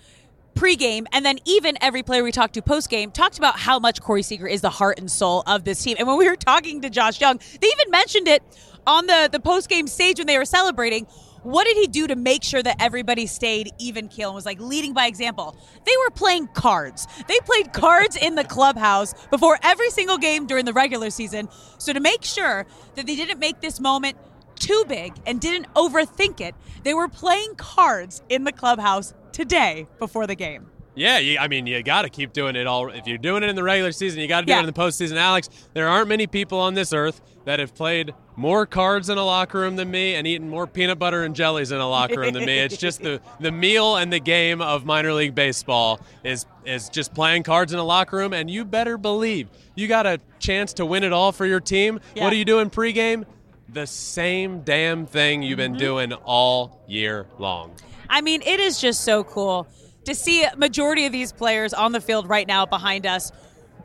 pregame, 0.54 1.06
and 1.12 1.24
then 1.24 1.38
even 1.44 1.76
every 1.80 2.02
player 2.02 2.22
we 2.22 2.32
talked 2.32 2.54
to 2.54 2.62
postgame 2.62 3.12
talked 3.12 3.38
about 3.38 3.58
how 3.58 3.78
much 3.78 4.00
Corey 4.00 4.22
Seager 4.22 4.46
is 4.46 4.60
the 4.60 4.70
heart 4.70 4.98
and 4.98 5.10
soul 5.10 5.42
of 5.46 5.64
this 5.64 5.82
team. 5.82 5.96
And 5.98 6.08
when 6.08 6.16
we 6.16 6.28
were 6.28 6.36
talking 6.36 6.80
to 6.82 6.90
Josh 6.90 7.20
Jung, 7.20 7.38
they 7.60 7.66
even 7.66 7.90
mentioned 7.90 8.28
it 8.28 8.42
on 8.86 9.06
the 9.06 9.28
the 9.30 9.40
postgame 9.40 9.88
stage 9.88 10.18
when 10.18 10.26
they 10.26 10.38
were 10.38 10.44
celebrating. 10.44 11.06
What 11.42 11.66
did 11.66 11.76
he 11.76 11.86
do 11.86 12.06
to 12.06 12.16
make 12.16 12.42
sure 12.42 12.62
that 12.62 12.76
everybody 12.80 13.26
stayed 13.26 13.70
even 13.78 14.08
keel 14.08 14.30
and 14.30 14.34
was 14.34 14.46
like 14.46 14.58
leading 14.60 14.94
by 14.94 15.06
example? 15.06 15.54
They 15.84 15.92
were 16.04 16.10
playing 16.10 16.48
cards. 16.54 17.06
They 17.28 17.38
played 17.40 17.74
cards 17.74 18.16
in 18.16 18.34
the 18.34 18.44
clubhouse 18.44 19.12
before 19.26 19.58
every 19.62 19.90
single 19.90 20.16
game 20.16 20.46
during 20.46 20.64
the 20.64 20.72
regular 20.72 21.10
season. 21.10 21.50
So 21.76 21.92
to 21.92 22.00
make 22.00 22.24
sure 22.24 22.64
that 22.94 23.06
they 23.06 23.14
didn't 23.14 23.40
make 23.40 23.60
this 23.60 23.78
moment 23.78 24.16
too 24.54 24.84
big 24.88 25.12
and 25.26 25.38
didn't 25.38 25.66
overthink 25.74 26.40
it, 26.40 26.54
they 26.82 26.94
were 26.94 27.08
playing 27.08 27.56
cards 27.56 28.22
in 28.30 28.44
the 28.44 28.52
clubhouse 28.52 29.12
today 29.34 29.86
before 29.98 30.26
the 30.26 30.34
game. 30.34 30.66
Yeah, 30.94 31.18
you, 31.18 31.38
I 31.38 31.48
mean, 31.48 31.66
you 31.66 31.82
got 31.82 32.02
to 32.02 32.08
keep 32.08 32.32
doing 32.32 32.54
it 32.54 32.66
all. 32.66 32.88
If 32.88 33.06
you're 33.06 33.18
doing 33.18 33.42
it 33.42 33.48
in 33.48 33.56
the 33.56 33.64
regular 33.64 33.90
season, 33.90 34.20
you 34.20 34.28
got 34.28 34.40
to 34.40 34.46
do 34.46 34.52
Yeah. 34.52 34.58
it 34.58 34.60
in 34.60 34.66
the 34.66 34.72
postseason. 34.72 35.16
Alex, 35.16 35.48
there 35.74 35.88
aren't 35.88 36.08
many 36.08 36.26
people 36.28 36.60
on 36.60 36.74
this 36.74 36.92
earth 36.92 37.20
that 37.46 37.58
have 37.58 37.74
played 37.74 38.14
more 38.36 38.64
cards 38.64 39.08
in 39.08 39.18
a 39.18 39.24
locker 39.24 39.58
room 39.58 39.76
than 39.76 39.90
me 39.90 40.14
and 40.14 40.26
eaten 40.26 40.48
more 40.48 40.66
peanut 40.66 40.98
butter 40.98 41.24
and 41.24 41.34
jellies 41.34 41.72
in 41.72 41.80
a 41.80 41.88
locker 41.88 42.20
room 42.20 42.32
than 42.32 42.44
me. 42.44 42.58
It's 42.60 42.76
just 42.76 43.02
the, 43.02 43.20
the 43.40 43.50
meal 43.50 43.96
and 43.96 44.12
the 44.12 44.20
game 44.20 44.62
of 44.62 44.84
minor 44.84 45.12
league 45.12 45.34
baseball 45.34 46.00
is 46.22 46.46
is 46.64 46.88
just 46.88 47.12
playing 47.12 47.42
cards 47.42 47.74
in 47.74 47.78
a 47.78 47.84
locker 47.84 48.16
room. 48.16 48.32
And 48.32 48.48
you 48.48 48.64
better 48.64 48.96
believe 48.96 49.48
you 49.74 49.88
got 49.88 50.06
a 50.06 50.20
chance 50.38 50.72
to 50.74 50.86
win 50.86 51.04
it 51.04 51.12
all 51.12 51.32
for 51.32 51.44
your 51.44 51.60
team. 51.60 52.00
Yeah. 52.14 52.24
What 52.24 52.32
are 52.32 52.36
you 52.36 52.44
doing 52.44 52.70
pregame? 52.70 53.24
The 53.68 53.86
same 53.86 54.60
damn 54.60 55.06
thing 55.06 55.42
you've 55.42 55.56
been 55.56 55.72
mm-hmm. 55.72 55.78
doing 55.80 56.12
all 56.12 56.82
year 56.86 57.26
long. 57.38 57.72
I 58.08 58.20
mean, 58.20 58.42
it 58.42 58.60
is 58.60 58.80
just 58.80 59.02
so 59.02 59.24
cool 59.24 59.66
to 60.04 60.14
see 60.14 60.44
a 60.44 60.56
majority 60.56 61.06
of 61.06 61.12
these 61.12 61.32
players 61.32 61.72
on 61.72 61.92
the 61.92 62.00
field 62.00 62.28
right 62.28 62.46
now 62.46 62.66
behind 62.66 63.06
us 63.06 63.32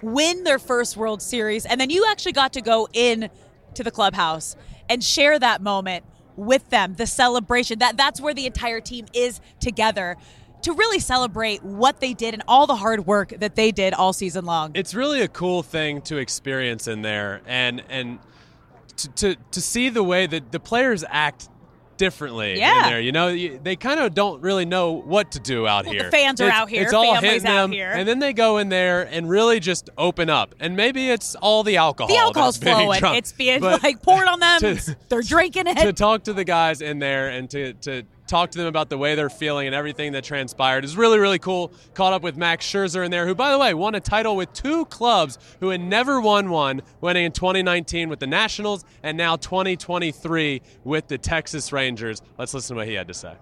win 0.02 0.44
their 0.44 0.60
first 0.60 0.98
World 0.98 1.22
Series, 1.22 1.66
and 1.66 1.80
then 1.80 1.90
you 1.90 2.06
actually 2.08 2.32
got 2.32 2.54
to 2.54 2.62
go 2.62 2.88
in 2.94 3.30
to 3.76 3.84
the 3.84 3.92
clubhouse 3.92 4.56
and 4.90 5.04
share 5.04 5.38
that 5.40 5.62
moment 5.62 6.06
with 6.36 6.70
them, 6.70 6.96
the 6.96 7.06
celebration. 7.06 7.80
That 7.80 7.98
that's 7.98 8.22
where 8.22 8.34
the 8.34 8.46
entire 8.46 8.82
team 8.82 9.06
is 9.14 9.42
together 9.60 10.18
to 10.62 10.74
really 10.74 11.00
celebrate 11.00 11.64
what 11.64 12.00
they 12.00 12.14
did 12.14 12.34
and 12.34 12.44
all 12.48 12.68
the 12.68 12.76
hard 12.76 13.06
work 13.06 13.30
that 13.40 13.56
they 13.56 13.72
did 13.72 13.94
all 13.94 14.12
season 14.12 14.46
long. 14.46 14.72
it's 14.74 14.94
really 14.94 15.22
a 15.22 15.28
cool 15.28 15.64
thing 15.64 16.02
to 16.02 16.18
experience 16.18 16.88
in 16.88 17.02
there 17.02 17.42
and 17.46 17.82
and 17.90 18.20
to 18.98 19.10
to, 19.10 19.36
to 19.52 19.62
see 19.62 19.88
the 19.88 20.04
way 20.04 20.28
that 20.28 20.52
the 20.52 20.60
players 20.60 21.06
act 21.10 21.48
differently 22.00 22.58
Yeah. 22.58 22.86
in 22.86 22.90
there 22.90 23.00
you 23.02 23.12
know 23.12 23.28
You- 23.28 23.60
they 23.62 23.76
kind 23.76 24.00
of 24.00 24.16
don't 24.16 24.42
really 24.42 24.66
know 24.66 24.94
what 24.94 25.34
to 25.34 25.40
do 25.40 25.68
out 25.68 25.84
Well, 25.86 25.94
here 25.94 26.04
the 26.06 26.10
fans 26.12 26.42
are 26.42 26.46
It's- 26.46 26.60
out 26.60 26.70
here, 26.70 26.82
it's 26.84 26.94
all 26.94 27.14
hitting 27.16 27.46
out 27.46 27.62
them 27.64 27.72
here. 27.74 27.92
and 27.92 28.08
then 28.08 28.18
they 28.20 28.34
go 28.34 28.58
in 28.58 28.70
there 28.70 29.04
and 29.12 29.30
really 29.30 29.60
just 29.60 29.90
open 29.98 30.30
up 30.30 30.56
and 30.60 30.76
maybe 30.76 31.10
it's 31.12 31.36
all 31.36 31.64
the 31.64 31.78
alcohol 31.78 32.08
the 32.08 32.18
alcohol's 32.18 32.58
flowing. 32.58 33.00
drunk. 33.00 33.18
It's 33.18 33.32
being 33.34 33.62
like 33.62 34.02
poured 34.02 34.28
on 34.28 34.40
them. 34.46 34.60
to- 34.62 34.96
They're 35.10 35.22
drinking 35.22 35.68
it. 35.68 35.78
to 35.78 35.94
talk 35.94 36.24
to 36.24 36.34
the 36.34 36.44
guys 36.46 36.82
in 36.82 37.00
there 37.00 37.30
and 37.30 37.50
to, 37.52 37.74
to 37.74 38.04
talk 38.30 38.52
to 38.52 38.58
them 38.58 38.68
about 38.68 38.90
the 38.90 38.98
way 38.98 39.16
they're 39.16 39.30
feeling 39.30 39.68
and 39.68 39.76
everything 39.76 40.12
that 40.14 40.24
transpired 40.24 40.86
is 40.86 40.96
really, 40.96 41.20
really 41.20 41.40
cool. 41.40 41.74
Caught 41.94 42.14
up 42.14 42.22
with 42.22 42.38
Max 42.38 42.66
Scherzer 42.66 43.04
in 43.04 43.12
there, 43.12 43.26
who, 43.26 43.36
by 43.36 43.52
the 43.52 43.58
way, 43.58 43.74
won 43.74 43.96
a 43.96 44.00
title 44.00 44.36
with 44.36 44.54
two 44.54 44.86
clubs 44.86 45.38
who 45.60 45.70
had 45.70 45.82
never 45.82 46.22
won 46.22 46.50
one, 46.50 46.82
winning 47.02 47.26
in 47.26 47.32
2019 47.32 48.08
with 48.10 48.20
the 48.20 48.28
Nationals 48.28 48.86
and 49.04 49.18
now 49.18 49.36
2023 49.36 50.62
with 50.84 51.08
the 51.08 51.18
Texas 51.18 51.74
Rangers. 51.74 52.22
Let's 52.38 52.54
listen 52.54 52.76
to 52.76 52.80
what 52.80 52.88
he 52.88 52.94
had 52.94 53.08
to 53.08 53.14
say. 53.14 53.34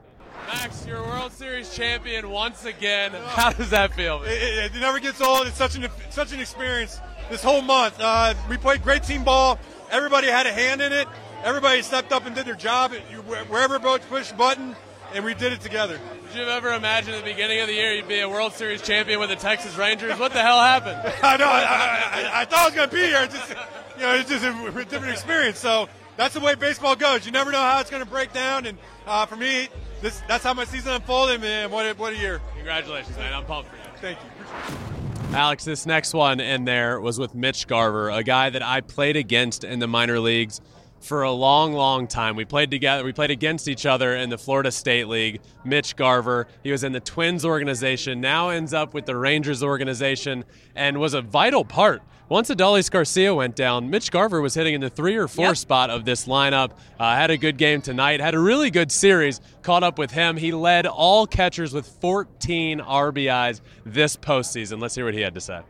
Max, 0.48 0.86
you're 0.88 0.98
a 0.98 1.04
World 1.04 1.34
Series 1.34 1.76
champion 1.76 2.30
once 2.30 2.64
again. 2.64 3.12
How 3.12 3.52
does 3.52 3.70
that 3.72 3.94
feel? 3.94 4.24
It, 4.24 4.32
it, 4.32 4.76
it 4.76 4.80
never 4.80 5.00
gets 5.00 5.20
old. 5.20 5.46
It's 5.46 5.58
such 5.58 5.76
an 5.76 5.90
such 6.10 6.32
an 6.32 6.40
experience. 6.40 7.02
This 7.30 7.44
whole 7.44 7.62
month, 7.62 7.96
uh, 8.00 8.34
we 8.50 8.56
played 8.56 8.82
great 8.82 9.04
team 9.04 9.26
ball. 9.26 9.60
Everybody 9.92 10.28
had 10.28 10.48
a 10.48 10.54
hand 10.54 10.82
in 10.82 10.94
it. 10.94 11.08
Everybody 11.44 11.82
stepped 11.82 12.12
up 12.12 12.26
and 12.26 12.36
did 12.36 12.46
their 12.46 12.56
job. 12.56 12.94
You, 13.12 13.18
wherever 13.22 13.80
both 13.80 14.08
pushed 14.10 14.32
the 14.32 14.38
button, 14.38 14.76
and 15.14 15.24
we 15.24 15.34
did 15.34 15.54
it 15.54 15.62
together. 15.62 16.00
Did 16.34 16.40
you 16.40 16.50
ever 16.50 16.74
imagine 16.74 17.14
at 17.14 17.24
the 17.24 17.32
beginning 17.32 17.60
of 17.62 17.68
the 17.68 17.74
year 17.74 17.94
you'd 17.94 18.08
be 18.08 18.20
a 18.20 18.30
World 18.30 18.54
Series 18.54 18.82
champion 18.82 19.20
with 19.20 19.30
the 19.30 19.36
Texas 19.36 19.78
Rangers? 19.78 20.20
What 20.20 20.34
the 20.34 20.42
hell 20.42 20.60
happened? 20.60 20.98
I 21.24 21.38
know. 21.38 21.46
I, 21.46 21.62
I, 21.62 22.30
I, 22.38 22.42
I 22.42 22.46
thought 22.46 22.60
I 22.60 22.66
was 22.66 22.76
going 22.76 22.90
to 22.90 22.96
be 22.96 23.04
here. 23.04 23.24
It's 23.24 23.34
just, 23.34 23.50
you 23.96 24.04
know, 24.04 24.16
it's 24.16 24.30
just 24.30 24.44
a, 24.44 24.66
a 24.66 24.86
different 24.86 25.14
experience. 25.14 25.60
So 25.60 25.88
that's 26.18 26.34
the 26.34 26.40
way 26.40 26.56
baseball 26.56 26.96
goes. 26.96 27.26
You 27.26 27.32
never 27.32 27.52
know 27.52 27.62
how 27.62 27.80
it's 27.80 27.90
going 27.90 28.04
to 28.04 28.10
break 28.10 28.34
down. 28.34 28.66
And 28.66 28.78
uh, 29.06 29.26
for 29.26 29.36
me, 29.36 29.70
this 30.02 30.22
that's 30.28 30.44
how 30.44 30.54
my 30.54 30.66
season 30.66 30.94
unfolded. 30.94 31.42
Man, 31.42 31.72
what 31.72 31.86
a, 31.86 31.94
what 31.94 32.14
a 32.14 32.18
year! 32.18 32.42
Congratulations, 32.56 33.18
man. 33.18 33.34
I'm 33.34 33.46
pumped 33.46 33.70
for 33.70 33.76
you. 33.78 33.82
Thank 34.02 34.20
you. 34.20 35.36
Alex, 35.36 35.66
this 35.66 35.86
next 35.86 36.14
one 36.14 36.40
in 36.40 36.66
there 36.66 37.02
was 37.02 37.20
with 37.20 37.36
Mitch 37.36 37.68
Garver, 37.68 38.10
a 38.10 38.24
guy 38.24 38.50
that 38.50 38.62
I 38.62 38.82
played 38.82 39.18
against 39.18 39.64
in 39.64 39.80
the 39.80 39.88
minor 39.88 40.20
leagues 40.20 40.62
for 41.00 41.24
a 41.24 41.32
long, 41.32 41.74
long 41.74 42.08
time. 42.08 42.36
We 42.36 42.46
played 42.46 42.72
together. 42.72 43.04
We 43.04 43.14
played 43.14 43.32
against 43.32 43.68
each 43.68 43.86
other 43.86 44.16
in 44.16 44.30
the 44.30 44.38
Florida 44.38 44.72
State 44.72 45.08
League. 45.08 45.42
Mitch 45.64 45.96
Garver, 45.96 46.48
he 46.64 46.72
was 46.72 46.84
in 46.84 46.92
the 46.92 47.00
Twins 47.00 47.46
organization, 47.46 48.20
now 48.22 48.50
ends 48.50 48.74
up 48.74 48.94
with 48.94 49.06
the 49.06 49.16
Rangers 49.16 49.64
organization, 49.64 50.44
and 50.76 51.00
was 51.00 51.14
a 51.14 51.22
vital 51.22 51.64
part. 51.64 52.02
Once 52.30 52.50
Adolis 52.50 52.92
Garcia 52.92 53.34
went 53.34 53.56
down, 53.56 53.90
Mitch 53.90 54.12
Garver 54.12 54.42
was 54.42 54.54
hitting 54.54 54.74
in 54.74 54.82
the 54.82 54.90
three 54.90 55.16
or 55.16 55.30
four 55.30 55.46
Yep. 55.46 55.58
spot 55.58 55.90
of 55.90 56.04
this 56.04 56.28
lineup. 56.28 56.72
Uh, 57.00 57.16
had 57.16 57.32
a 57.32 57.38
good 57.38 57.58
game 57.58 57.82
tonight. 57.82 58.20
Had 58.20 58.34
a 58.36 58.40
really 58.40 58.70
good 58.70 58.92
series. 58.92 59.40
Caught 59.62 59.84
up 59.84 59.98
with 59.98 60.12
him. 60.12 60.36
He 60.36 60.52
led 60.52 60.86
all 60.86 61.26
catchers 61.26 61.74
with 61.74 61.88
14 62.02 62.82
RBIs 62.82 63.62
this 63.86 64.18
postseason. 64.18 64.82
Let's 64.82 64.94
hear 64.96 65.06
what 65.06 65.14
he 65.14 65.22
had 65.22 65.36
to 65.36 65.40
say. 65.42 65.62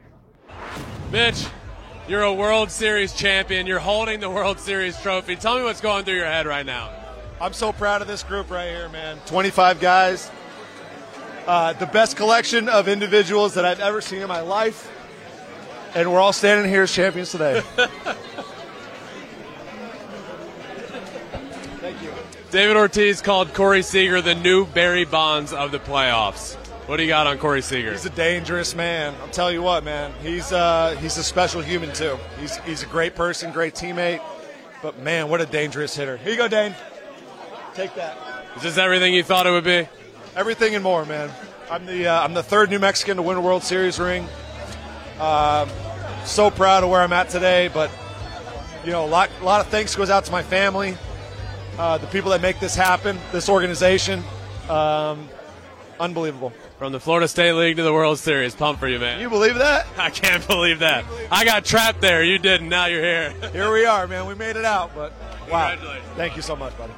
Mitch, 1.11 1.45
you're 2.07 2.23
a 2.23 2.33
World 2.33 2.71
Series 2.71 3.13
champion. 3.13 3.67
You're 3.67 3.79
holding 3.79 4.21
the 4.21 4.29
World 4.29 4.59
Series 4.59 4.99
trophy. 5.01 5.35
Tell 5.35 5.57
me 5.57 5.63
what's 5.63 5.81
going 5.81 6.05
through 6.05 6.15
your 6.15 6.25
head 6.25 6.45
right 6.45 6.65
now. 6.65 6.89
I'm 7.41 7.53
so 7.53 7.73
proud 7.73 8.01
of 8.01 8.07
this 8.07 8.23
group 8.23 8.49
right 8.49 8.69
here, 8.69 8.87
man. 8.89 9.17
25 9.25 9.79
guys. 9.79 10.31
Uh, 11.45 11.73
the 11.73 11.85
best 11.85 12.15
collection 12.15 12.69
of 12.69 12.87
individuals 12.87 13.55
that 13.55 13.65
I've 13.65 13.79
ever 13.79 13.99
seen 14.01 14.21
in 14.21 14.27
my 14.27 14.39
life. 14.39 14.91
And 15.95 16.11
we're 16.11 16.19
all 16.19 16.33
standing 16.33 16.69
here 16.69 16.83
as 16.83 16.93
champions 16.93 17.31
today. 17.31 17.61
Thank 21.81 22.01
you. 22.01 22.11
David 22.51 22.77
Ortiz 22.77 23.21
called 23.21 23.53
Corey 23.53 23.81
Seager 23.81 24.21
the 24.21 24.35
new 24.35 24.65
Barry 24.65 25.05
Bonds 25.05 25.51
of 25.51 25.71
the 25.71 25.79
playoffs. 25.79 26.55
What 26.87 26.95
do 26.95 27.03
you 27.03 27.09
got 27.09 27.27
on 27.27 27.37
Corey 27.37 27.61
Seager? 27.61 27.91
He's 27.91 28.05
a 28.05 28.09
dangerous 28.09 28.73
man. 28.73 29.13
I'll 29.21 29.27
tell 29.27 29.51
you 29.51 29.61
what, 29.61 29.83
man. 29.83 30.13
He's 30.23 30.53
uh, 30.53 30.95
he's 31.01 31.17
a 31.17 31.23
special 31.23 31.61
human 31.61 31.91
too. 31.91 32.17
He's 32.39 32.55
he's 32.59 32.81
a 32.81 32.85
great 32.85 33.13
person, 33.13 33.51
great 33.51 33.75
teammate. 33.75 34.21
But 34.81 34.97
man, 34.99 35.27
what 35.27 35.41
a 35.41 35.45
dangerous 35.45 35.93
hitter. 35.93 36.15
Here 36.15 36.31
you 36.31 36.37
go, 36.37 36.47
Dane. 36.47 36.73
Take 37.73 37.93
that. 37.95 38.17
Is 38.55 38.63
this 38.63 38.77
everything 38.77 39.13
you 39.13 39.21
thought 39.21 39.45
it 39.45 39.51
would 39.51 39.65
be? 39.65 39.85
Everything 40.33 40.75
and 40.75 40.83
more, 40.83 41.05
man. 41.05 41.29
I'm 41.69 41.85
the 41.85 42.07
uh, 42.07 42.23
I'm 42.23 42.33
the 42.33 42.41
third 42.41 42.69
New 42.69 42.79
Mexican 42.79 43.17
to 43.17 43.21
win 43.21 43.35
a 43.35 43.41
World 43.41 43.63
Series 43.63 43.99
ring. 43.99 44.25
Um, 45.19 45.67
so 46.23 46.49
proud 46.49 46.85
of 46.85 46.89
where 46.89 47.01
I'm 47.01 47.11
at 47.11 47.27
today, 47.27 47.67
but 47.67 47.91
you 48.85 48.93
know, 48.93 49.03
a 49.03 49.07
lot 49.07 49.29
a 49.41 49.43
lot 49.43 49.59
of 49.59 49.67
thanks 49.67 49.93
goes 49.93 50.09
out 50.09 50.23
to 50.23 50.31
my 50.31 50.41
family, 50.41 50.97
uh, 51.77 51.97
the 51.97 52.07
people 52.07 52.31
that 52.31 52.41
make 52.41 52.61
this 52.61 52.75
happen, 52.75 53.19
this 53.33 53.49
organization. 53.49 54.23
Um, 54.69 55.27
unbelievable. 55.99 56.53
From 56.77 56.91
the 56.91 56.99
Florida 56.99 57.27
State 57.27 57.53
League 57.53 57.77
to 57.77 57.83
the 57.83 57.91
World 57.91 58.19
Series. 58.19 58.53
Pump 58.53 58.79
for 58.79 58.87
you, 58.87 58.99
man. 58.99 59.19
You 59.19 59.31
believe 59.31 59.55
that? 59.55 59.87
I 59.97 60.11
can't 60.11 60.45
believe 60.47 60.79
that. 60.79 61.05
I 61.31 61.43
got 61.43 61.65
trapped 61.65 62.01
there. 62.01 62.23
You 62.23 62.37
didn't. 62.37 62.69
Now 62.69 62.85
you're 62.85 63.01
here. 63.01 63.31
Here 63.51 63.71
we 63.71 63.83
are, 63.85 64.07
man. 64.07 64.27
We 64.27 64.35
made 64.35 64.57
it 64.57 64.65
out, 64.65 64.93
but 64.93 65.11
wow. 65.49 65.75
Thank 66.15 66.35
you 66.35 66.43
so 66.43 66.55
much, 66.55 66.77
buddy. 66.77 66.93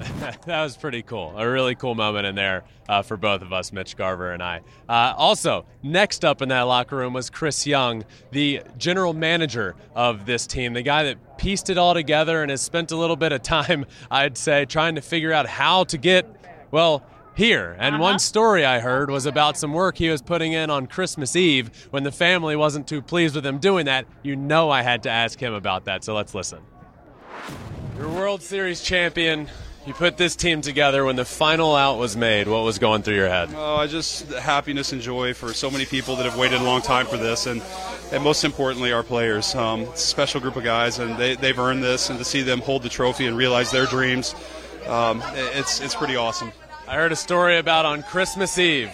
that 0.46 0.62
was 0.62 0.76
pretty 0.76 1.02
cool. 1.02 1.32
A 1.36 1.48
really 1.48 1.76
cool 1.76 1.94
moment 1.94 2.26
in 2.26 2.34
there 2.34 2.64
uh, 2.88 3.02
for 3.02 3.16
both 3.16 3.42
of 3.42 3.52
us, 3.52 3.72
Mitch 3.72 3.96
Garver 3.96 4.32
and 4.32 4.42
I. 4.42 4.62
Uh, 4.88 5.14
also, 5.16 5.64
next 5.84 6.24
up 6.24 6.42
in 6.42 6.48
that 6.48 6.62
locker 6.62 6.96
room 6.96 7.12
was 7.12 7.30
Chris 7.30 7.66
Young, 7.68 8.04
the 8.32 8.62
general 8.76 9.14
manager 9.14 9.76
of 9.94 10.26
this 10.26 10.48
team, 10.48 10.72
the 10.72 10.82
guy 10.82 11.04
that 11.04 11.38
pieced 11.38 11.70
it 11.70 11.78
all 11.78 11.94
together 11.94 12.42
and 12.42 12.50
has 12.50 12.60
spent 12.60 12.90
a 12.90 12.96
little 12.96 13.16
bit 13.16 13.30
of 13.30 13.42
time, 13.42 13.86
I'd 14.10 14.36
say, 14.36 14.64
trying 14.64 14.96
to 14.96 15.00
figure 15.00 15.32
out 15.32 15.46
how 15.46 15.84
to 15.84 15.98
get, 15.98 16.26
well, 16.72 17.04
here. 17.34 17.76
And 17.78 17.94
Uh-huh. 17.96 18.02
one 18.04 18.18
story 18.18 18.64
I 18.64 18.80
heard 18.80 19.10
was 19.10 19.26
about 19.26 19.56
some 19.56 19.72
work 19.72 19.96
he 19.98 20.08
was 20.08 20.22
putting 20.22 20.52
in 20.52 20.70
on 20.70 20.86
Christmas 20.86 21.34
Eve 21.36 21.70
when 21.90 22.02
the 22.02 22.12
family 22.12 22.56
wasn't 22.56 22.86
too 22.86 23.00
pleased 23.02 23.34
with 23.34 23.46
him 23.46 23.58
doing 23.58 23.86
that. 23.86 24.04
You 24.22 24.36
know 24.36 24.70
I 24.70 24.82
had 24.82 25.02
to 25.04 25.10
ask 25.10 25.38
him 25.40 25.54
about 25.54 25.84
that, 25.86 26.04
so 26.04 26.14
let's 26.14 26.34
listen. 26.34 26.60
You're 27.98 28.08
World 28.08 28.42
Series 28.42 28.80
champion. 28.82 29.48
You 29.86 29.94
put 29.94 30.18
this 30.18 30.36
team 30.36 30.60
together 30.60 31.04
when 31.06 31.16
the 31.16 31.24
final 31.24 31.74
out 31.74 31.98
was 31.98 32.14
made. 32.16 32.46
What 32.46 32.64
was 32.64 32.78
going 32.78 33.02
through 33.02 33.14
your 33.16 33.28
head? 33.28 33.48
Oh, 33.56 33.76
I 33.76 33.86
just 33.86 34.30
happiness 34.32 34.92
and 34.92 35.00
joy 35.00 35.32
for 35.32 35.54
so 35.54 35.70
many 35.70 35.86
people 35.86 36.16
that 36.16 36.24
have 36.26 36.36
waited 36.36 36.60
a 36.60 36.64
long 36.64 36.82
time 36.82 37.06
for 37.06 37.16
this, 37.16 37.46
and 37.46 37.62
and 38.12 38.22
most 38.22 38.44
importantly, 38.44 38.92
our 38.92 39.02
players. 39.02 39.54
Um, 39.54 39.82
it's 39.82 40.04
a 40.04 40.06
special 40.06 40.40
group 40.40 40.56
of 40.56 40.64
guys, 40.64 40.98
and 40.98 41.16
they 41.16 41.34
they've 41.34 41.58
earned 41.58 41.82
this, 41.82 42.10
and 42.10 42.18
to 42.18 42.24
see 42.26 42.42
them 42.42 42.60
hold 42.60 42.82
the 42.82 42.90
trophy 42.90 43.26
and 43.26 43.36
realize 43.36 43.70
their 43.70 43.86
dreams, 43.86 44.34
um, 44.86 45.22
it's 45.34 45.80
it's 45.80 45.94
pretty 45.94 46.14
awesome. 46.16 46.52
I 46.90 46.94
heard 46.94 47.12
a 47.12 47.16
story 47.16 47.56
about 47.58 47.86
on 47.86 48.02
Christmas 48.02 48.58
Eve. 48.58 48.90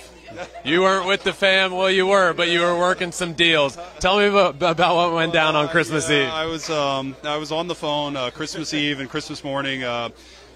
You 0.66 0.82
weren't 0.82 1.06
with 1.06 1.22
the 1.22 1.32
fam. 1.32 1.72
Well, 1.72 1.90
you 1.90 2.06
were, 2.06 2.34
but 2.34 2.50
you 2.50 2.60
were 2.60 2.78
working 2.78 3.10
some 3.10 3.32
deals. 3.32 3.78
Tell 4.00 4.18
me 4.18 4.26
about, 4.26 4.56
about 4.62 4.96
what 4.96 5.14
went 5.14 5.32
down 5.32 5.56
on 5.56 5.70
Christmas 5.70 6.06
Yeah, 6.10 6.24
Eve. 6.24 6.28
I 6.28 6.44
was 6.44 6.68
um, 6.68 7.16
I 7.24 7.38
was 7.38 7.52
on 7.52 7.68
the 7.68 7.74
phone 7.74 8.14
uh, 8.14 8.28
Christmas 8.28 8.74
Eve 8.74 9.00
and 9.00 9.08
Christmas 9.08 9.42
morning, 9.42 9.82
uh, 9.82 10.10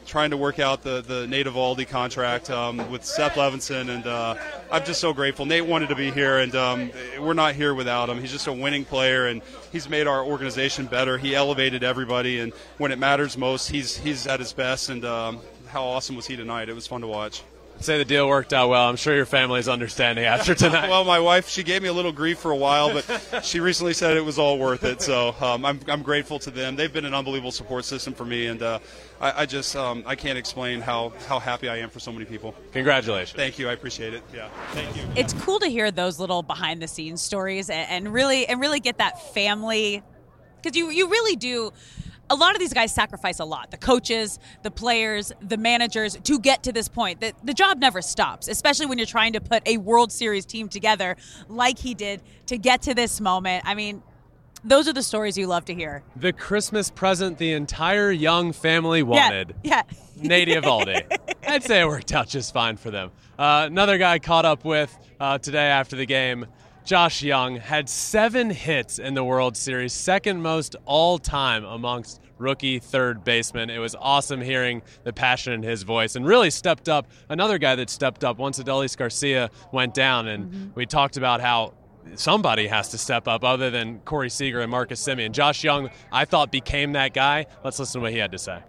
trying 0.04 0.32
to 0.32 0.36
work 0.36 0.58
out 0.58 0.82
the 0.82 1.00
the 1.00 1.26
Nate 1.28 1.46
Eovaldi 1.46 1.88
contract 1.88 2.50
um, 2.50 2.90
with 2.90 3.06
Seth 3.06 3.36
Levinson, 3.36 3.88
and 3.88 4.06
uh, 4.06 4.34
I'm 4.70 4.84
just 4.84 5.00
so 5.00 5.14
grateful. 5.14 5.46
Nate 5.46 5.64
wanted 5.64 5.88
to 5.88 5.96
be 5.96 6.10
here, 6.10 6.40
and 6.40 6.54
um, 6.54 6.90
we're 7.18 7.32
not 7.32 7.54
here 7.54 7.72
without 7.72 8.10
him. 8.10 8.20
He's 8.20 8.32
just 8.32 8.48
a 8.48 8.52
winning 8.52 8.84
player, 8.84 9.28
and 9.28 9.40
he's 9.72 9.88
made 9.88 10.06
our 10.06 10.22
organization 10.22 10.84
better. 10.84 11.16
He 11.16 11.34
elevated 11.34 11.84
everybody, 11.84 12.40
and 12.40 12.52
when 12.76 12.92
it 12.92 12.98
matters 12.98 13.38
most, 13.38 13.70
he's 13.70 13.96
he's 13.96 14.26
at 14.26 14.40
his 14.40 14.52
best. 14.52 14.90
And 14.90 15.06
um, 15.06 15.40
how 15.70 15.84
awesome 15.84 16.16
was 16.16 16.26
he 16.26 16.36
tonight? 16.36 16.68
It 16.68 16.74
was 16.74 16.86
fun 16.86 17.00
to 17.00 17.06
watch. 17.06 17.42
Say 17.80 17.96
the 17.96 18.04
deal 18.04 18.28
worked 18.28 18.52
out 18.52 18.68
well. 18.68 18.90
I'm 18.90 18.96
sure 18.96 19.16
your 19.16 19.24
family's 19.24 19.66
understanding 19.66 20.26
after 20.26 20.54
tonight. 20.54 20.88
Well, 20.90 21.04
my 21.04 21.18
wife, 21.18 21.48
she 21.48 21.62
gave 21.62 21.80
me 21.82 21.88
a 21.88 21.92
little 21.92 22.12
grief 22.12 22.38
for 22.38 22.50
a 22.50 22.56
while, 22.56 22.92
but 22.92 23.42
she 23.42 23.58
recently 23.58 23.94
said 23.94 24.18
it 24.18 24.24
was 24.24 24.38
all 24.38 24.58
worth 24.58 24.84
it. 24.84 25.00
So 25.00 25.34
um, 25.40 25.64
I'm, 25.64 25.80
I'm 25.88 26.02
grateful 26.02 26.38
to 26.40 26.50
them. 26.50 26.76
They've 26.76 26.92
been 26.92 27.06
an 27.06 27.14
unbelievable 27.14 27.52
support 27.52 27.86
system 27.86 28.12
for 28.12 28.26
me, 28.26 28.48
and 28.48 28.60
uh, 28.60 28.80
I, 29.18 29.42
I 29.42 29.46
just 29.46 29.76
um, 29.76 30.02
I 30.04 30.14
can't 30.14 30.36
explain 30.36 30.82
how, 30.82 31.14
how 31.26 31.38
happy 31.38 31.70
I 31.70 31.78
am 31.78 31.88
for 31.88 32.00
so 32.00 32.12
many 32.12 32.26
people. 32.26 32.54
Congratulations. 32.72 33.34
Thank 33.34 33.58
you, 33.58 33.66
I 33.68 33.72
appreciate 33.72 34.12
it. 34.12 34.22
Yeah, 34.34 34.48
thank 34.72 34.94
you. 34.94 35.02
it's 35.16 35.32
cool 35.32 35.58
to 35.60 35.68
hear 35.68 35.90
those 35.90 36.18
little 36.18 36.42
behind 36.42 36.82
the 36.82 36.88
scenes 36.88 37.22
stories 37.22 37.70
and, 37.70 37.88
and 37.88 38.12
really 38.12 38.46
and 38.46 38.60
really 38.60 38.80
get 38.80 38.98
that 38.98 39.32
family 39.32 40.02
because 40.62 40.76
you 40.76 40.90
you 40.90 41.08
really 41.08 41.36
do 41.36 41.72
a 42.30 42.34
lot 42.34 42.54
of 42.54 42.60
these 42.60 42.72
guys 42.72 42.92
sacrifice 42.94 43.40
a 43.40 43.44
lot 43.44 43.70
the 43.70 43.76
coaches 43.76 44.38
the 44.62 44.70
players 44.70 45.32
the 45.42 45.56
managers 45.56 46.16
to 46.22 46.38
get 46.38 46.62
to 46.62 46.72
this 46.72 46.88
point 46.88 47.20
the, 47.20 47.32
the 47.44 47.52
job 47.52 47.78
never 47.78 48.00
stops 48.00 48.48
especially 48.48 48.86
when 48.86 48.96
you're 48.98 49.06
trying 49.06 49.32
to 49.32 49.40
put 49.40 49.66
a 49.66 49.76
world 49.78 50.10
series 50.12 50.46
team 50.46 50.68
together 50.68 51.16
like 51.48 51.78
he 51.78 51.92
did 51.94 52.22
to 52.46 52.56
get 52.56 52.80
to 52.82 52.94
this 52.94 53.20
moment 53.20 53.62
i 53.66 53.74
mean 53.74 54.02
those 54.62 54.86
are 54.86 54.92
the 54.92 55.02
stories 55.02 55.38
you 55.38 55.46
love 55.46 55.64
to 55.64 55.74
hear 55.74 56.02
The 56.16 56.34
Christmas 56.34 56.90
present 56.90 57.38
the 57.38 57.52
entire 57.52 58.10
young 58.10 58.52
family 58.52 59.02
wanted. 59.02 59.54
yeah 59.62 59.82
yeah 59.86 59.96
Native 60.22 60.64
Aldi. 60.74 61.02
I'd 61.48 61.62
say 61.64 61.80
it 61.80 61.86
worked 61.88 62.12
out 62.12 62.28
just 62.28 62.52
fine 62.52 62.76
for 62.76 62.90
them. 62.90 63.10
Uh, 63.38 63.62
another 63.66 63.96
guy 63.96 64.18
caught 64.18 64.44
up 64.44 64.66
with 64.66 64.94
uh, 65.18 65.38
today 65.38 65.64
after 65.64 65.96
the 65.96 66.04
game, 66.04 66.44
Josh 66.84 67.22
Jung, 67.22 67.56
had 67.56 67.88
seven 67.88 68.50
hits 68.50 68.98
in 68.98 69.14
the 69.14 69.22
World 69.22 69.56
Series, 69.56 69.92
second 69.92 70.42
most 70.42 70.76
all 70.86 71.18
time 71.18 71.64
amongst 71.64 72.20
rookie 72.38 72.78
third 72.78 73.22
basemen. 73.22 73.70
It 73.70 73.78
was 73.78 73.94
awesome 73.94 74.40
hearing 74.40 74.82
the 75.04 75.12
passion 75.12 75.52
in 75.52 75.62
his 75.62 75.82
voice 75.82 76.16
and 76.16 76.26
really 76.26 76.50
stepped 76.50 76.88
up. 76.88 77.06
Another 77.28 77.58
guy 77.58 77.76
that 77.76 77.90
stepped 77.90 78.24
up 78.24 78.38
once 78.38 78.58
Adolis 78.58 78.96
Garcia 78.96 79.50
went 79.72 79.94
down, 79.94 80.26
and 80.26 80.74
we 80.74 80.86
talked 80.86 81.16
about 81.16 81.40
how 81.40 81.74
somebody 82.14 82.66
has 82.66 82.88
to 82.88 82.98
step 82.98 83.28
up 83.28 83.44
other 83.44 83.70
than 83.70 84.00
Corey 84.00 84.30
Seager 84.30 84.60
and 84.60 84.70
Marcus 84.70 85.06
Semien. 85.06 85.32
Josh 85.32 85.62
Jung, 85.62 85.90
I 86.10 86.24
thought, 86.24 86.50
became 86.50 86.92
that 86.92 87.12
guy. 87.12 87.46
Let's 87.62 87.78
listen 87.78 88.00
to 88.00 88.04
what 88.04 88.12
he 88.12 88.18
had 88.18 88.32
to 88.32 88.38
say. 88.38 88.60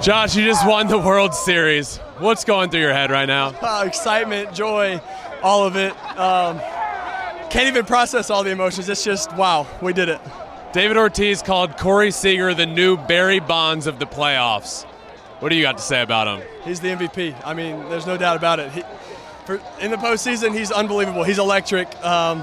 Josh, 0.00 0.36
you 0.36 0.44
just 0.44 0.66
won 0.66 0.86
the 0.86 0.98
World 0.98 1.34
Series. 1.34 1.98
What's 2.18 2.44
going 2.44 2.70
through 2.70 2.80
your 2.80 2.92
head 2.92 3.10
right 3.10 3.26
now? 3.26 3.48
Uh, 3.60 3.84
excitement, 3.86 4.54
joy, 4.54 5.00
all 5.42 5.66
of 5.66 5.76
it. 5.76 5.92
Um, 6.18 6.60
can't 7.50 7.68
even 7.68 7.84
process 7.84 8.30
all 8.30 8.44
the 8.44 8.50
emotions. 8.50 8.88
It's 8.88 9.04
just 9.04 9.34
wow, 9.36 9.66
we 9.80 9.92
did 9.92 10.08
it. 10.08 10.20
David 10.72 10.96
Ortiz 10.96 11.40
called 11.40 11.76
Corey 11.76 12.10
Seager 12.10 12.52
the 12.52 12.66
new 12.66 12.96
Barry 12.96 13.38
Bonds 13.38 13.86
of 13.86 13.98
the 13.98 14.06
playoffs. 14.06 14.84
What 15.38 15.50
do 15.50 15.54
you 15.54 15.62
got 15.62 15.78
to 15.78 15.82
say 15.84 16.02
about 16.02 16.26
him? 16.26 16.46
He's 16.64 16.80
the 16.80 16.88
MVP. 16.88 17.40
I 17.44 17.54
mean, 17.54 17.88
there's 17.88 18.06
no 18.06 18.16
doubt 18.16 18.36
about 18.36 18.58
it. 18.58 18.72
He, 18.72 18.82
for, 19.46 19.60
in 19.80 19.90
the 19.90 19.96
postseason, 19.96 20.56
he's 20.56 20.72
unbelievable. 20.72 21.22
He's 21.22 21.38
electric. 21.38 21.94
Um, 22.04 22.42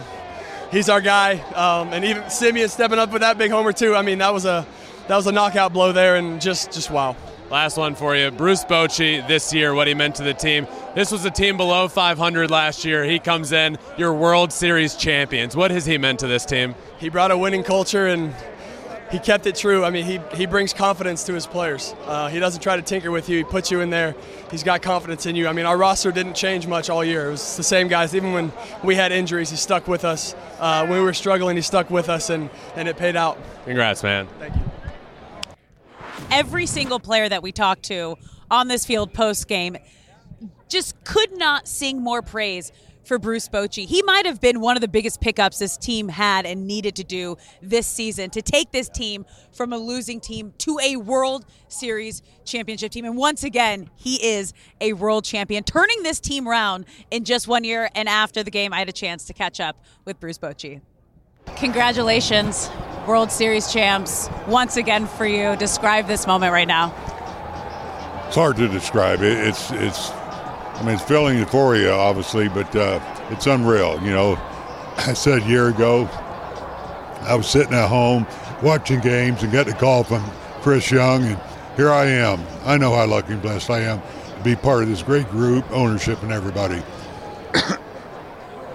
he's 0.72 0.88
our 0.88 1.02
guy. 1.02 1.40
Um, 1.56 1.94
and 1.94 2.06
even 2.06 2.24
Semien 2.24 2.70
stepping 2.70 3.00
up 3.00 3.12
with 3.12 3.22
that 3.22 3.38
big 3.38 3.52
homer 3.52 3.74
too. 3.74 3.96
I 3.96 4.02
mean, 4.02 4.20
that 4.20 4.34
was 4.34 4.46
a 4.46 4.66
that 5.08 5.16
was 5.16 5.28
a 5.28 5.32
knockout 5.32 5.74
blow 5.74 5.92
there, 5.92 6.16
and 6.16 6.40
just 6.40 6.72
just 6.72 6.90
wow. 6.90 7.16
Last 7.50 7.76
one 7.76 7.96
for 7.96 8.16
you. 8.16 8.32
Bruce 8.32 8.64
Bochy 8.64 9.28
this 9.28 9.54
year, 9.54 9.74
what 9.74 9.88
he 9.88 9.94
meant 9.94 10.16
to 10.16 10.24
the 10.24 10.34
team. 10.34 10.68
This 10.94 11.10
was 11.10 11.24
a 11.24 11.32
team 11.32 11.56
below 11.56 11.88
500 11.88 12.52
last 12.52 12.84
year. 12.84 13.06
He 13.06 13.18
comes 13.18 13.54
in, 13.54 13.78
your 13.98 14.14
World 14.14 14.52
Series 14.52 14.96
champions. 14.96 15.56
What 15.56 15.72
has 15.72 15.86
he 15.86 15.98
meant 15.98 16.20
to 16.20 16.28
this 16.28 16.46
team? 16.46 16.76
He 17.00 17.08
brought 17.08 17.32
a 17.32 17.38
winning 17.38 17.64
culture 17.64 18.08
and 18.08 18.36
he 19.10 19.18
kept 19.18 19.46
it 19.46 19.56
true. 19.56 19.86
I 19.86 19.90
mean, 19.90 20.04
he, 20.04 20.20
he 20.34 20.46
brings 20.46 20.74
confidence 20.74 21.24
to 21.26 21.34
his 21.34 21.48
players. 21.48 21.96
Uh, 22.06 22.28
he 22.28 22.40
doesn't 22.40 22.62
try 22.62 22.76
to 22.76 22.82
tinker 22.82 23.10
with 23.10 23.30
you. 23.30 23.38
He 23.38 23.44
puts 23.46 23.72
you 23.72 23.80
in 23.80 23.90
there. 23.90 24.16
He's 24.52 24.64
got 24.64 24.82
confidence 24.82 25.26
in 25.26 25.38
you. 25.38 25.48
I 25.48 25.54
mean, 25.54 25.66
our 25.66 25.78
roster 25.78 26.12
didn't 26.12 26.34
change 26.34 26.68
much 26.68 26.90
all 26.90 27.06
year. 27.06 27.28
It 27.28 27.32
was 27.32 27.56
the 27.56 27.64
same 27.64 27.88
guys. 27.88 28.14
Even 28.14 28.34
when 28.34 28.52
we 28.84 28.96
had 28.96 29.14
injuries, 29.14 29.50
he 29.50 29.56
stuck 29.56 29.88
with 29.88 30.04
us. 30.04 30.36
Uh, 30.60 30.86
when 30.88 31.00
we 31.00 31.06
were 31.06 31.14
struggling, 31.14 31.56
he 31.56 31.62
stuck 31.62 31.90
with 31.90 32.10
us, 32.10 32.30
and, 32.30 32.50
and 32.76 32.90
it 32.90 32.98
paid 32.98 33.16
out. 33.16 33.38
Congrats, 33.64 34.04
man. 34.04 34.28
Thank 34.40 34.56
you. 34.56 34.62
every 36.32 36.66
single 36.66 37.00
player 37.00 37.30
that 37.30 37.42
we 37.42 37.54
talked 37.54 37.84
to 37.84 38.18
on 38.50 38.68
this 38.68 38.86
field 38.86 39.14
post 39.14 39.48
game 39.48 39.78
just 40.70 41.04
could 41.04 41.38
not 41.38 41.68
sing 41.68 42.02
more 42.02 42.22
praise 42.22 42.72
for 43.04 43.18
Bruce 43.18 43.50
Bochy. 43.50 43.86
He 43.86 44.02
might 44.04 44.26
have 44.26 44.40
been 44.40 44.62
one 44.62 44.78
of 44.78 44.82
the 44.82 44.88
biggest 44.88 45.22
pickups 45.22 45.60
this 45.60 45.76
team 45.76 46.08
had 46.08 46.46
and 46.46 46.68
needed 46.68 46.96
to 46.98 47.04
do 47.04 47.38
this 47.62 47.88
season 47.88 48.30
to 48.32 48.42
take 48.42 48.72
this 48.72 48.90
team 48.90 49.26
from 49.52 49.74
a 49.74 49.78
losing 49.78 50.20
team 50.20 50.54
to 50.60 50.78
a 50.82 50.98
World 50.98 51.46
Series 51.68 52.22
championship 52.46 52.92
team. 52.92 53.06
And 53.06 53.18
once 53.18 53.44
again, 53.44 53.90
he 53.96 54.24
is 54.24 54.54
a 54.80 54.94
world 54.94 55.26
champion, 55.26 55.64
turning 55.64 56.04
this 56.04 56.20
team 56.20 56.48
around 56.48 56.86
in 57.10 57.24
just 57.26 57.48
one 57.48 57.64
year. 57.64 57.90
And 57.96 58.08
after 58.08 58.44
the 58.44 58.52
game, 58.52 58.72
I 58.72 58.80
had 58.80 58.90
a 58.90 58.94
chance 58.94 59.26
to 59.26 59.34
catch 59.34 59.60
up 59.60 59.84
with 60.06 60.20
Bruce 60.20 60.38
Bochy. 60.38 60.82
Congratulations, 61.56 62.70
World 63.08 63.32
Series 63.32 63.74
champs, 63.74 64.30
once 64.48 64.78
again 64.78 65.08
for 65.08 65.26
you. 65.26 65.56
Describe 65.56 66.06
this 66.06 66.28
moment 66.28 66.54
right 66.54 66.68
now. 66.68 66.94
It's 68.28 68.36
hard 68.36 68.58
to 68.58 68.68
describe. 68.68 69.22
It, 69.22 69.38
it's 69.48 69.72
it's. 69.72 70.21
I 70.82 70.84
mean, 70.84 70.96
it's 70.96 71.04
feeling 71.04 71.38
euphoria, 71.38 71.94
obviously, 71.94 72.50
but 72.50 72.76
uh, 72.76 73.00
it's 73.30 73.46
unreal. 73.46 74.02
You 74.02 74.10
know, 74.10 74.34
I 74.98 75.14
said 75.14 75.44
a 75.44 75.46
year 75.46 75.68
ago, 75.68 76.10
I 77.22 77.36
was 77.36 77.48
sitting 77.48 77.76
at 77.76 77.88
home 77.88 78.26
watching 78.64 79.00
games 79.00 79.44
and 79.44 79.52
got 79.54 79.68
the 79.68 79.74
call 79.74 80.04
from 80.04 80.24
Chris 80.62 80.90
Young, 80.90 81.24
and 81.24 81.40
here 81.78 81.92
I 81.92 82.06
am. 82.06 82.44
I 82.66 82.78
know 82.78 82.96
how 82.96 83.06
lucky 83.06 83.34
and 83.34 83.42
blessed 83.44 83.70
I 83.70 83.82
am 83.82 84.02
to 84.38 84.44
be 84.44 84.56
part 84.56 84.82
of 84.82 84.90
this 84.90 85.04
great 85.04 85.30
group, 85.30 85.70
ownership, 85.70 86.24
and 86.24 86.32
everybody. 86.32 86.82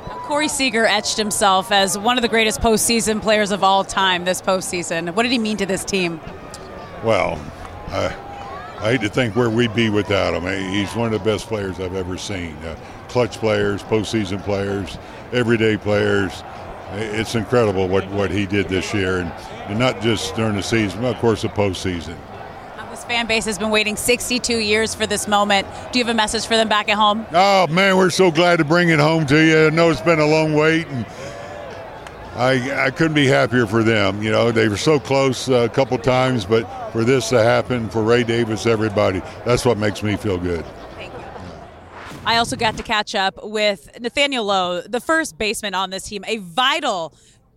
Corey 0.06 0.46
Seager 0.46 0.86
etched 0.86 1.16
himself 1.16 1.72
as 1.72 1.98
one 1.98 2.16
of 2.18 2.22
the 2.22 2.28
greatest 2.28 2.60
postseason 2.60 3.20
players 3.20 3.50
of 3.50 3.64
all 3.64 3.82
time 3.82 4.24
this 4.24 4.40
postseason. 4.40 5.12
What 5.12 5.24
did 5.24 5.32
he 5.32 5.38
mean 5.38 5.56
to 5.56 5.66
this 5.66 5.84
team? 5.84 6.20
Well, 7.02 7.44
I, 7.88 8.14
I 8.78 8.92
hate 8.92 9.00
to 9.00 9.08
think 9.08 9.34
where 9.34 9.50
we'd 9.50 9.74
be 9.74 9.88
without 9.88 10.34
him. 10.34 10.70
He's 10.70 10.94
one 10.94 11.12
of 11.12 11.12
the 11.12 11.30
best 11.30 11.46
players 11.46 11.80
I've 11.80 11.94
ever 11.94 12.18
seen. 12.18 12.54
Uh, 12.56 12.76
clutch 13.08 13.38
players, 13.38 13.82
postseason 13.82 14.42
players, 14.42 14.98
everyday 15.32 15.76
players. 15.76 16.42
It's 16.92 17.34
incredible 17.34 17.88
what, 17.88 18.08
what 18.10 18.30
he 18.30 18.46
did 18.46 18.68
this 18.68 18.92
year, 18.94 19.18
and, 19.18 19.32
and 19.68 19.78
not 19.78 20.00
just 20.00 20.36
during 20.36 20.56
the 20.56 20.62
season, 20.62 21.00
but 21.00 21.14
of 21.14 21.20
course 21.20 21.42
the 21.42 21.48
postseason. 21.48 22.16
This 22.90 23.04
fan 23.04 23.26
base 23.26 23.44
has 23.44 23.58
been 23.58 23.68
waiting 23.68 23.94
62 23.94 24.56
years 24.56 24.94
for 24.94 25.06
this 25.06 25.28
moment. 25.28 25.66
Do 25.92 25.98
you 25.98 26.04
have 26.06 26.14
a 26.14 26.16
message 26.16 26.46
for 26.46 26.56
them 26.56 26.66
back 26.66 26.88
at 26.88 26.96
home? 26.96 27.26
Oh 27.30 27.66
man, 27.66 27.98
we're 27.98 28.08
so 28.08 28.30
glad 28.30 28.56
to 28.56 28.64
bring 28.64 28.88
it 28.88 28.98
home 28.98 29.26
to 29.26 29.36
you. 29.36 29.66
I 29.66 29.70
know 29.70 29.90
it's 29.90 30.00
been 30.00 30.18
a 30.18 30.26
long 30.26 30.54
wait, 30.54 30.86
and 30.86 31.04
I, 32.36 32.86
I 32.86 32.90
couldn't 32.90 33.14
be 33.14 33.26
happier 33.26 33.66
for 33.66 33.82
them. 33.82 34.22
You 34.22 34.30
know, 34.30 34.52
they 34.52 34.68
were 34.68 34.76
so 34.76 35.00
close 35.00 35.48
uh, 35.48 35.54
a 35.54 35.68
couple 35.68 35.96
times, 35.96 36.44
but 36.44 36.64
for 36.92 37.02
this 37.02 37.30
to 37.30 37.42
happen, 37.42 37.88
for 37.88 38.02
Ray 38.02 38.24
Davis, 38.24 38.66
everybody, 38.66 39.22
that's 39.44 39.64
what 39.64 39.78
makes 39.78 40.02
me 40.02 40.16
feel 40.16 40.36
good. 40.36 40.64
Thank 40.96 41.12
you. 41.14 41.20
I 42.26 42.36
also 42.36 42.56
got 42.56 42.76
to 42.76 42.82
catch 42.82 43.14
up 43.14 43.42
with 43.42 43.98
Nathaniel 44.00 44.44
Lowe, 44.44 44.82
the 44.82 45.00
first 45.00 45.38
baseman 45.38 45.74
on 45.74 45.90
this 45.90 46.04
team, 46.04 46.24
a 46.26 46.36
vital 46.36 47.14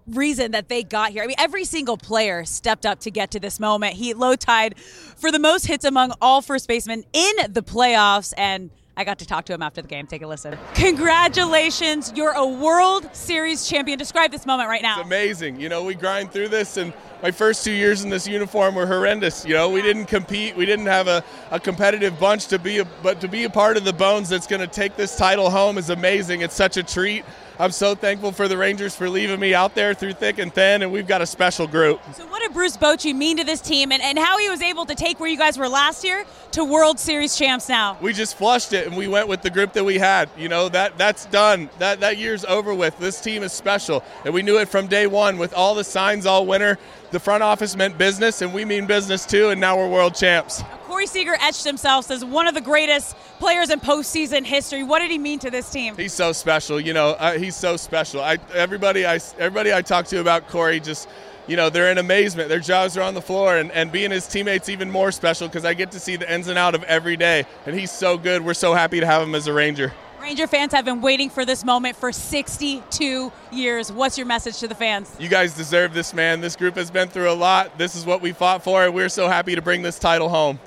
reason 0.08 0.52
that 0.52 0.70
they 0.70 0.84
got 0.84 1.12
here. 1.12 1.24
I 1.24 1.28
mean, 1.28 1.36
every 1.40 1.66
single 1.66 1.98
player 1.98 2.46
stepped 2.46 2.86
up 2.86 3.02
to 3.02 3.12
get 3.12 3.32
to 3.32 3.40
this 3.40 3.60
moment. 3.60 3.96
He 3.96 4.14
low 4.14 4.36
tied 4.36 4.80
for 4.80 5.32
the 5.32 5.40
most 5.40 5.66
hits 5.66 5.86
among 5.86 6.14
all 6.22 6.42
first 6.42 6.68
basemen 6.68 7.04
in 7.14 7.36
the 7.50 7.62
playoffs 7.62 8.34
and 8.38 8.72
I 9.00 9.06
got 9.06 9.18
to 9.20 9.26
talk 9.26 9.46
to 9.46 9.54
him 9.54 9.62
after 9.62 9.82
the 9.82 9.88
game. 9.88 10.08
Take 10.08 10.24
a 10.24 10.28
listen. 10.28 10.58
Congratulations. 10.74 12.12
You're 12.18 12.34
a 12.34 12.46
World 12.46 13.10
Series 13.16 13.66
champion. 13.66 13.98
Describe 13.98 14.30
this 14.30 14.46
moment 14.46 14.68
right 14.68 14.82
now. 14.82 15.00
It's 15.00 15.06
amazing. 15.06 15.58
You 15.58 15.70
know, 15.70 15.86
we 15.86 15.96
grind 15.96 16.34
through 16.34 16.50
this, 16.50 16.76
and 16.76 16.92
my 17.24 17.32
first 17.32 17.64
two 17.64 17.72
years 17.72 18.04
in 18.04 18.10
this 18.10 18.28
uniform 18.28 18.76
were 18.76 18.86
horrendous. 18.86 19.46
You 19.46 19.54
know, 19.54 19.70
we 19.70 19.82
didn't 19.82 20.08
compete. 20.08 20.54
We 20.58 20.66
didn't 20.66 20.88
have 20.88 21.08
a, 21.08 21.24
a 21.50 21.62
competitive 21.62 22.20
bunch 22.20 22.48
to 22.48 22.60
be, 22.60 22.80
a, 22.80 22.86
but 23.02 23.22
to 23.22 23.30
be 23.30 23.46
a 23.46 23.50
part 23.50 23.78
of 23.78 23.86
the 23.86 23.94
Bones 23.94 24.28
that's 24.28 24.48
going 24.48 24.60
to 24.60 24.68
take 24.68 24.98
this 24.98 25.16
title 25.16 25.50
home 25.50 25.78
is 25.78 25.90
amazing. 25.90 26.42
It's 26.42 26.56
such 26.56 26.76
a 26.76 26.84
treat. 26.84 27.24
I'm 27.62 27.72
so 27.72 27.94
thankful 27.94 28.32
for 28.32 28.48
the 28.48 28.58
Rangers 28.58 28.96
for 28.96 29.10
leaving 29.10 29.38
me 29.38 29.54
out 29.54 29.76
there 29.76 29.94
through 29.94 30.14
thick 30.14 30.40
and 30.40 30.54
thin, 30.54 30.82
and 30.82 30.94
we've 30.94 31.06
got 31.06 31.22
a 31.22 31.26
special 31.26 31.68
group. 31.68 32.00
So, 32.14 32.26
what 32.28 32.42
did 32.42 32.54
Bruce 32.54 32.78
Bochy 32.78 33.14
mean 33.14 33.36
to 33.36 33.44
this 33.44 33.60
team, 33.60 33.92
and, 33.92 34.02
and 34.02 34.18
how 34.18 34.38
he 34.38 34.50
was 34.50 34.62
able 34.62 34.86
to 34.86 34.96
take 34.96 35.20
where 35.20 35.28
you 35.28 35.38
guys 35.38 35.58
were 35.58 35.68
last 35.68 36.06
year 36.06 36.24
to 36.54 36.64
World 36.64 37.00
Series 37.00 37.38
champs 37.38 37.68
now? 37.68 37.98
We 38.00 38.14
just 38.14 38.38
flushed 38.38 38.72
it, 38.72 38.88
and 38.88 38.96
we 38.96 39.10
went 39.10 39.28
with 39.28 39.42
the 39.42 39.50
group 39.50 39.74
that 39.74 39.84
we 39.84 39.98
had. 39.98 40.30
You 40.38 40.48
know 40.48 40.70
that 40.70 40.98
that's 40.98 41.26
done. 41.26 41.70
That 41.80 42.00
that 42.00 42.18
year's 42.18 42.46
over 42.46 42.74
with. 42.74 42.98
This 42.98 43.20
team 43.20 43.44
is 43.44 43.52
special, 43.52 44.06
and 44.24 44.34
we 44.34 44.42
knew 44.42 44.58
it 44.60 44.70
from 44.70 44.88
day 44.88 45.06
one. 45.06 45.38
With 45.38 45.54
all 45.54 45.76
the 45.76 45.84
signs 45.84 46.26
all 46.26 46.46
winter, 46.46 46.78
the 47.12 47.20
front 47.20 47.44
office 47.44 47.76
meant 47.76 47.98
business, 47.98 48.42
and 48.42 48.54
we 48.54 48.64
mean 48.64 48.86
business 48.86 49.26
too. 49.26 49.50
And 49.50 49.60
now 49.60 49.78
we're 49.78 49.90
world 49.90 50.16
champs. 50.16 50.64
Corey 51.00 51.08
Seager 51.08 51.38
etched 51.40 51.64
himself 51.64 52.12
as 52.12 52.26
one 52.26 52.46
of 52.46 52.54
the 52.54 52.60
greatest 52.60 53.16
players 53.40 53.70
in 53.70 53.80
postseason 53.80 54.44
history. 54.44 54.84
What 54.84 55.00
did 55.00 55.10
he 55.10 55.18
mean 55.18 55.40
to 55.40 55.50
this 55.50 55.72
team? 55.72 55.96
He's 55.96 56.12
so 56.12 56.34
special. 56.34 56.78
You 56.78 56.92
know, 56.92 57.12
uh, 57.12 57.38
he's 57.38 57.56
so 57.56 57.78
special. 57.78 58.20
I, 58.20 58.38
everybody, 58.54 59.06
I, 59.06 59.22
everybody 59.38 59.72
I 59.72 59.82
talk 59.82 60.08
to 60.08 60.20
about 60.20 60.50
Corey 60.50 60.82
just 60.82 61.08
you 61.48 61.56
know, 61.56 61.70
they're 61.70 61.90
in 61.90 62.00
amazement. 62.00 62.50
Their 62.50 62.60
jaws 62.60 62.98
are 62.98 63.02
on 63.02 63.14
the 63.14 63.22
floor, 63.22 63.56
and, 63.56 63.72
and 63.72 63.94
being 63.94 64.12
his 64.12 64.28
teammates 64.28 64.68
even 64.68 64.92
more 64.92 65.14
special 65.14 65.48
because 65.48 65.64
I 65.64 65.74
get 65.74 65.90
to 65.92 66.02
see 66.02 66.18
the 66.18 66.30
ins 66.32 66.50
and 66.50 66.60
out 66.60 66.76
of 66.76 66.84
every 66.84 67.16
day. 67.16 67.46
And 67.66 67.80
he's 67.80 67.92
so 67.92 68.18
good. 68.18 68.44
We're 68.44 68.54
so 68.54 68.74
happy 68.74 69.00
to 69.00 69.06
have 69.06 69.24
him 69.24 69.34
as 69.36 69.48
a 69.48 69.54
Ranger. 69.54 69.94
Ranger 70.22 70.48
fans 70.48 70.74
have 70.74 70.84
been 70.84 71.00
waiting 71.00 71.30
for 71.30 71.46
this 71.46 71.64
moment 71.64 71.96
for 71.96 72.12
62 72.12 73.32
years. 73.54 73.90
What's 73.90 74.18
your 74.18 74.28
message 74.28 74.60
to 74.60 74.68
the 74.68 74.76
fans? 74.76 75.16
You 75.18 75.30
guys 75.30 75.56
deserve 75.56 75.94
this, 75.94 76.14
man. 76.14 76.42
This 76.42 76.58
group 76.58 76.76
has 76.76 76.92
been 76.92 77.08
through 77.08 77.32
a 77.32 77.34
lot. 77.34 77.78
This 77.78 77.96
is 77.96 78.06
what 78.06 78.22
we 78.22 78.34
fought 78.34 78.66
for, 78.66 78.84
and 78.84 78.94
we're 78.94 79.08
so 79.08 79.30
happy 79.30 79.56
to 79.56 79.62
bring 79.62 79.82
this 79.82 79.98
title 79.98 80.28
home. 80.28 80.60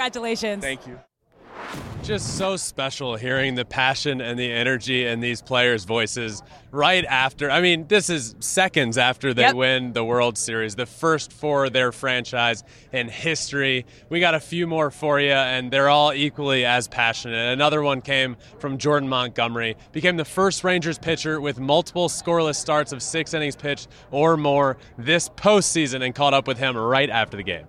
Congratulations. 0.00 0.64
Thank 0.64 0.86
you. 0.86 0.98
Just 2.02 2.38
so 2.38 2.56
special 2.56 3.16
hearing 3.16 3.54
the 3.54 3.66
passion 3.66 4.22
and 4.22 4.38
the 4.38 4.50
energy 4.50 5.04
in 5.04 5.20
these 5.20 5.42
players' 5.42 5.84
voices 5.84 6.42
right 6.70 7.04
after. 7.04 7.50
I 7.50 7.60
mean, 7.60 7.86
this 7.86 8.08
is 8.08 8.34
seconds 8.40 8.96
after 8.96 9.34
they 9.34 9.42
Yep. 9.42 9.54
win 9.54 9.92
the 9.92 10.02
World 10.02 10.38
Series, 10.38 10.74
the 10.74 10.86
first 10.86 11.30
for 11.34 11.68
their 11.68 11.92
franchise 11.92 12.64
in 12.92 13.10
history. 13.10 13.84
We 14.08 14.20
got 14.20 14.34
a 14.34 14.40
few 14.40 14.66
more 14.66 14.90
for 14.90 15.20
you, 15.20 15.32
and 15.32 15.70
they're 15.70 15.90
all 15.90 16.14
equally 16.14 16.64
as 16.64 16.88
passionate. 16.88 17.52
Another 17.52 17.82
one 17.82 18.00
came 18.00 18.38
from 18.58 18.78
Jordan 18.78 19.06
Montgomery, 19.06 19.76
became 19.92 20.16
the 20.16 20.24
first 20.24 20.64
Rangers 20.64 20.98
pitcher 20.98 21.42
with 21.42 21.60
multiple 21.60 22.08
scoreless 22.08 22.56
starts 22.56 22.92
of 22.92 23.02
six 23.02 23.34
innings 23.34 23.54
pitched 23.54 23.88
or 24.10 24.38
more 24.38 24.78
this 24.96 25.28
postseason, 25.28 26.02
and 26.02 26.14
caught 26.14 26.32
up 26.32 26.46
with 26.48 26.56
him 26.56 26.74
right 26.74 27.10
after 27.10 27.36
the 27.36 27.42
game. 27.42 27.66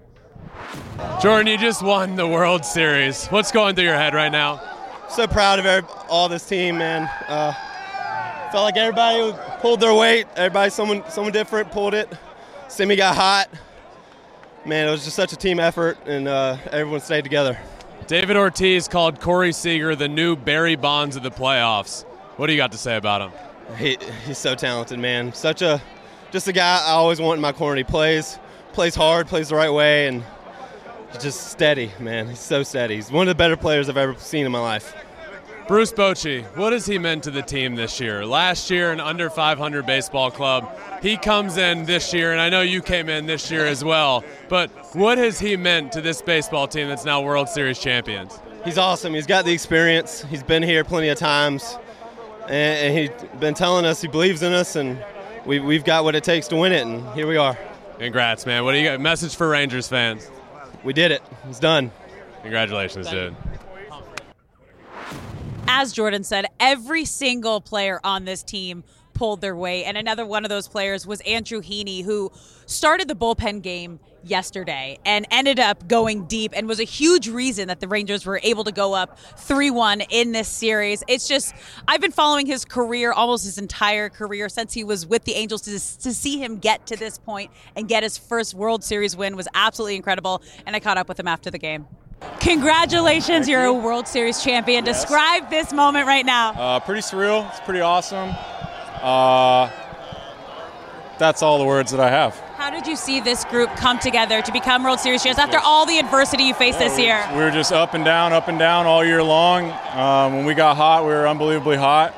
Jordan, 1.21 1.47
you 1.47 1.57
just 1.57 1.83
won 1.83 2.15
the 2.15 2.27
World 2.27 2.65
Series. 2.65 3.27
What's 3.27 3.51
going 3.51 3.75
through 3.75 3.85
your 3.85 3.95
head 3.95 4.13
right 4.13 4.31
now? 4.31 4.61
so 5.15 5.27
proud 5.27 5.59
of 5.59 5.65
every, 5.65 5.89
all 6.09 6.29
this 6.29 6.47
team, 6.47 6.77
man. 6.77 7.09
Uh, 7.27 7.53
felt 8.51 8.63
like 8.63 8.77
everybody 8.77 9.37
pulled 9.59 9.79
their 9.79 9.93
weight. 9.93 10.25
Everybody, 10.35 10.69
someone, 10.69 11.03
someone 11.09 11.33
different 11.33 11.71
pulled 11.71 11.93
it. 11.93 12.11
Simi 12.69 12.95
got 12.95 13.15
hot. 13.15 13.49
Man, 14.65 14.87
it 14.87 14.91
was 14.91 15.03
just 15.03 15.15
such 15.15 15.33
a 15.33 15.35
team 15.35 15.59
effort, 15.59 15.97
and 16.05 16.27
uh, 16.27 16.57
everyone 16.71 17.01
stayed 17.01 17.23
together. 17.23 17.59
David 18.07 18.37
Ortiz 18.37 18.87
called 18.87 19.19
Corey 19.19 19.51
Seager 19.51 19.95
the 19.95 20.07
new 20.07 20.35
Barry 20.35 20.75
Bonds 20.75 21.15
of 21.15 21.23
the 21.23 21.31
playoffs. 21.31 22.03
What 22.37 22.47
do 22.47 22.53
you 22.53 22.57
got 22.57 22.71
to 22.71 22.77
say 22.77 22.95
about 22.95 23.21
him? 23.21 23.31
He, 23.77 23.97
he's 24.25 24.37
so 24.37 24.55
talented, 24.55 24.99
man. 24.99 25.33
Such 25.33 25.61
a, 25.61 25.81
just 26.31 26.47
a 26.47 26.53
guy 26.53 26.83
I 26.85 26.91
always 26.91 27.19
want 27.19 27.37
in 27.37 27.41
my 27.41 27.51
corner. 27.51 27.77
He 27.77 27.83
plays, 27.83 28.39
plays 28.71 28.95
hard, 28.95 29.27
plays 29.27 29.49
the 29.49 29.55
right 29.55 29.71
way, 29.71 30.07
and 30.07 30.23
he's 31.11 31.21
just 31.21 31.51
steady, 31.51 31.91
man. 31.99 32.27
He's 32.27 32.39
so 32.39 32.63
steady. 32.63 32.95
He's 32.95 33.11
one 33.11 33.27
of 33.27 33.31
the 33.31 33.37
better 33.37 33.57
players 33.57 33.89
I've 33.89 33.97
ever 33.97 34.15
seen 34.15 34.45
in 34.45 34.51
my 34.51 34.59
life. 34.59 34.95
Bruce 35.67 35.93
Bochy, 35.93 36.43
what 36.57 36.73
has 36.73 36.85
he 36.85 36.97
meant 36.97 37.23
to 37.23 37.31
the 37.31 37.41
team 37.41 37.75
this 37.75 37.99
year? 37.99 38.25
Last 38.25 38.69
year, 38.69 38.91
an 38.91 38.99
under 38.99 39.29
500 39.29 39.85
baseball 39.85 40.29
club. 40.29 40.69
He 41.01 41.15
comes 41.15 41.55
in 41.55 41.85
this 41.85 42.13
year, 42.13 42.33
and 42.33 42.41
I 42.41 42.49
know 42.49 42.61
you 42.61 42.81
came 42.81 43.07
in 43.07 43.25
this 43.25 43.49
year 43.49 43.65
as 43.65 43.83
well. 43.83 44.23
But 44.49 44.69
what 44.95 45.17
has 45.17 45.39
he 45.39 45.55
meant 45.55 45.93
to 45.93 46.01
this 46.01 46.21
baseball 46.21 46.67
team 46.67 46.89
that's 46.89 47.05
now 47.05 47.21
World 47.21 47.47
Series 47.47 47.79
champions? 47.79 48.39
He's 48.65 48.77
awesome. 48.77 49.13
He's 49.13 49.27
got 49.27 49.45
the 49.45 49.53
experience. 49.53 50.23
He's 50.23 50.43
been 50.43 50.61
here 50.61 50.83
plenty 50.83 51.07
of 51.07 51.17
times, 51.17 51.77
and, 52.49 52.97
he's 52.97 53.09
been 53.39 53.53
telling 53.53 53.85
us 53.85 54.01
he 54.01 54.07
believes 54.07 54.43
in 54.43 54.51
us, 54.51 54.75
and 54.75 55.01
we, 55.45 55.59
we've 55.59 55.85
got 55.85 56.03
what 56.03 56.15
it 56.15 56.23
takes 56.23 56.47
to 56.49 56.57
win 56.57 56.73
it, 56.73 56.85
and 56.85 57.07
here 57.13 57.27
we 57.27 57.37
are. 57.37 57.57
Congrats, 57.97 58.45
man. 58.45 58.65
What 58.65 58.73
do 58.73 58.79
you 58.79 58.89
got? 58.89 58.99
Message 58.99 59.35
for 59.35 59.47
Rangers 59.47 59.87
fans? 59.87 60.29
We 60.83 60.93
did 60.93 61.11
it. 61.11 61.21
It's 61.49 61.59
done. 61.59 61.91
Congratulations, 62.41 63.09
dude. 63.09 63.35
As 65.67 65.93
Jordan 65.93 66.23
said, 66.23 66.47
every 66.59 67.05
single 67.05 67.61
player 67.61 67.99
on 68.03 68.25
this 68.25 68.43
team 68.43 68.83
pulled 69.13 69.41
their 69.41 69.55
weight. 69.55 69.85
And 69.85 69.97
another 69.97 70.25
one 70.25 70.43
of 70.43 70.49
those 70.49 70.67
players 70.67 71.05
was 71.05 71.21
Andrew 71.21 71.61
Heaney, 71.61 72.03
who 72.03 72.31
started 72.65 73.07
the 73.07 73.15
bullpen 73.15 73.61
game 73.61 73.99
yesterday 74.23 74.97
and 75.05 75.27
ended 75.31 75.59
up 75.59 75.87
going 75.87 76.25
deep 76.25 76.51
and 76.55 76.67
was 76.67 76.79
a 76.79 76.85
huge 76.85 77.27
reason 77.27 77.67
that 77.67 77.79
the 77.79 77.87
Rangers 77.87 78.25
were 78.25 78.39
able 78.43 78.63
to 78.63 78.71
go 78.71 78.93
up 78.93 79.17
3 79.37 79.71
1 79.71 80.01
in 80.01 80.31
this 80.31 80.47
series. 80.47 81.03
It's 81.07 81.27
just, 81.27 81.53
I've 81.87 82.01
been 82.01 82.11
following 82.11 82.45
his 82.45 82.65
career, 82.65 83.11
almost 83.11 83.45
his 83.45 83.57
entire 83.57 84.09
career, 84.09 84.49
since 84.49 84.73
he 84.73 84.83
was 84.83 85.05
with 85.05 85.23
the 85.25 85.33
Angels. 85.33 85.61
To, 85.61 85.71
to 85.71 86.13
see 86.13 86.41
him 86.41 86.57
get 86.57 86.87
to 86.87 86.95
this 86.95 87.17
point 87.17 87.51
and 87.75 87.87
get 87.87 88.03
his 88.03 88.17
first 88.17 88.53
World 88.53 88.83
Series 88.83 89.15
win 89.15 89.35
was 89.35 89.47
absolutely 89.53 89.95
incredible. 89.95 90.41
And 90.65 90.75
I 90.75 90.79
caught 90.79 90.97
up 90.97 91.07
with 91.07 91.19
him 91.19 91.27
after 91.27 91.51
the 91.51 91.59
game. 91.59 91.87
Congratulations, 92.39 93.47
you're 93.47 93.65
a 93.65 93.73
World 93.73 94.07
Series 94.07 94.43
champion. 94.43 94.85
Yes. 94.85 95.01
Describe 95.01 95.49
this 95.49 95.73
moment 95.73 96.07
right 96.07 96.25
now. 96.25 96.51
Uh, 96.51 96.79
pretty 96.79 97.01
surreal. 97.01 97.49
It's 97.49 97.59
pretty 97.61 97.81
awesome. 97.81 98.29
Uh, 99.01 99.69
that's 101.17 101.41
all 101.41 101.57
the 101.57 101.65
words 101.65 101.91
that 101.91 101.99
I 101.99 102.09
have. 102.09 102.50
How 102.61 102.69
did 102.69 102.85
you 102.85 102.95
see 102.95 103.19
this 103.19 103.43
group 103.45 103.75
come 103.75 103.97
together 103.97 104.39
to 104.43 104.51
become 104.51 104.83
World 104.83 104.99
Series 104.99 105.23
champs 105.23 105.39
after 105.39 105.57
all 105.57 105.87
the 105.87 105.97
adversity 105.97 106.43
you 106.43 106.53
faced 106.53 106.77
this 106.77 106.99
year? 106.99 107.27
We 107.31 107.39
were 107.39 107.49
just 107.49 107.71
up 107.71 107.95
and 107.95 108.05
down, 108.05 108.33
up 108.33 108.49
and 108.49 108.59
down 108.59 108.85
all 108.85 109.03
year 109.03 109.23
long. 109.23 109.71
Um, 109.97 110.35
when 110.35 110.45
we 110.45 110.53
got 110.53 110.77
hot, 110.77 111.01
we 111.03 111.09
were 111.09 111.27
unbelievably 111.27 111.77
hot. 111.77 112.13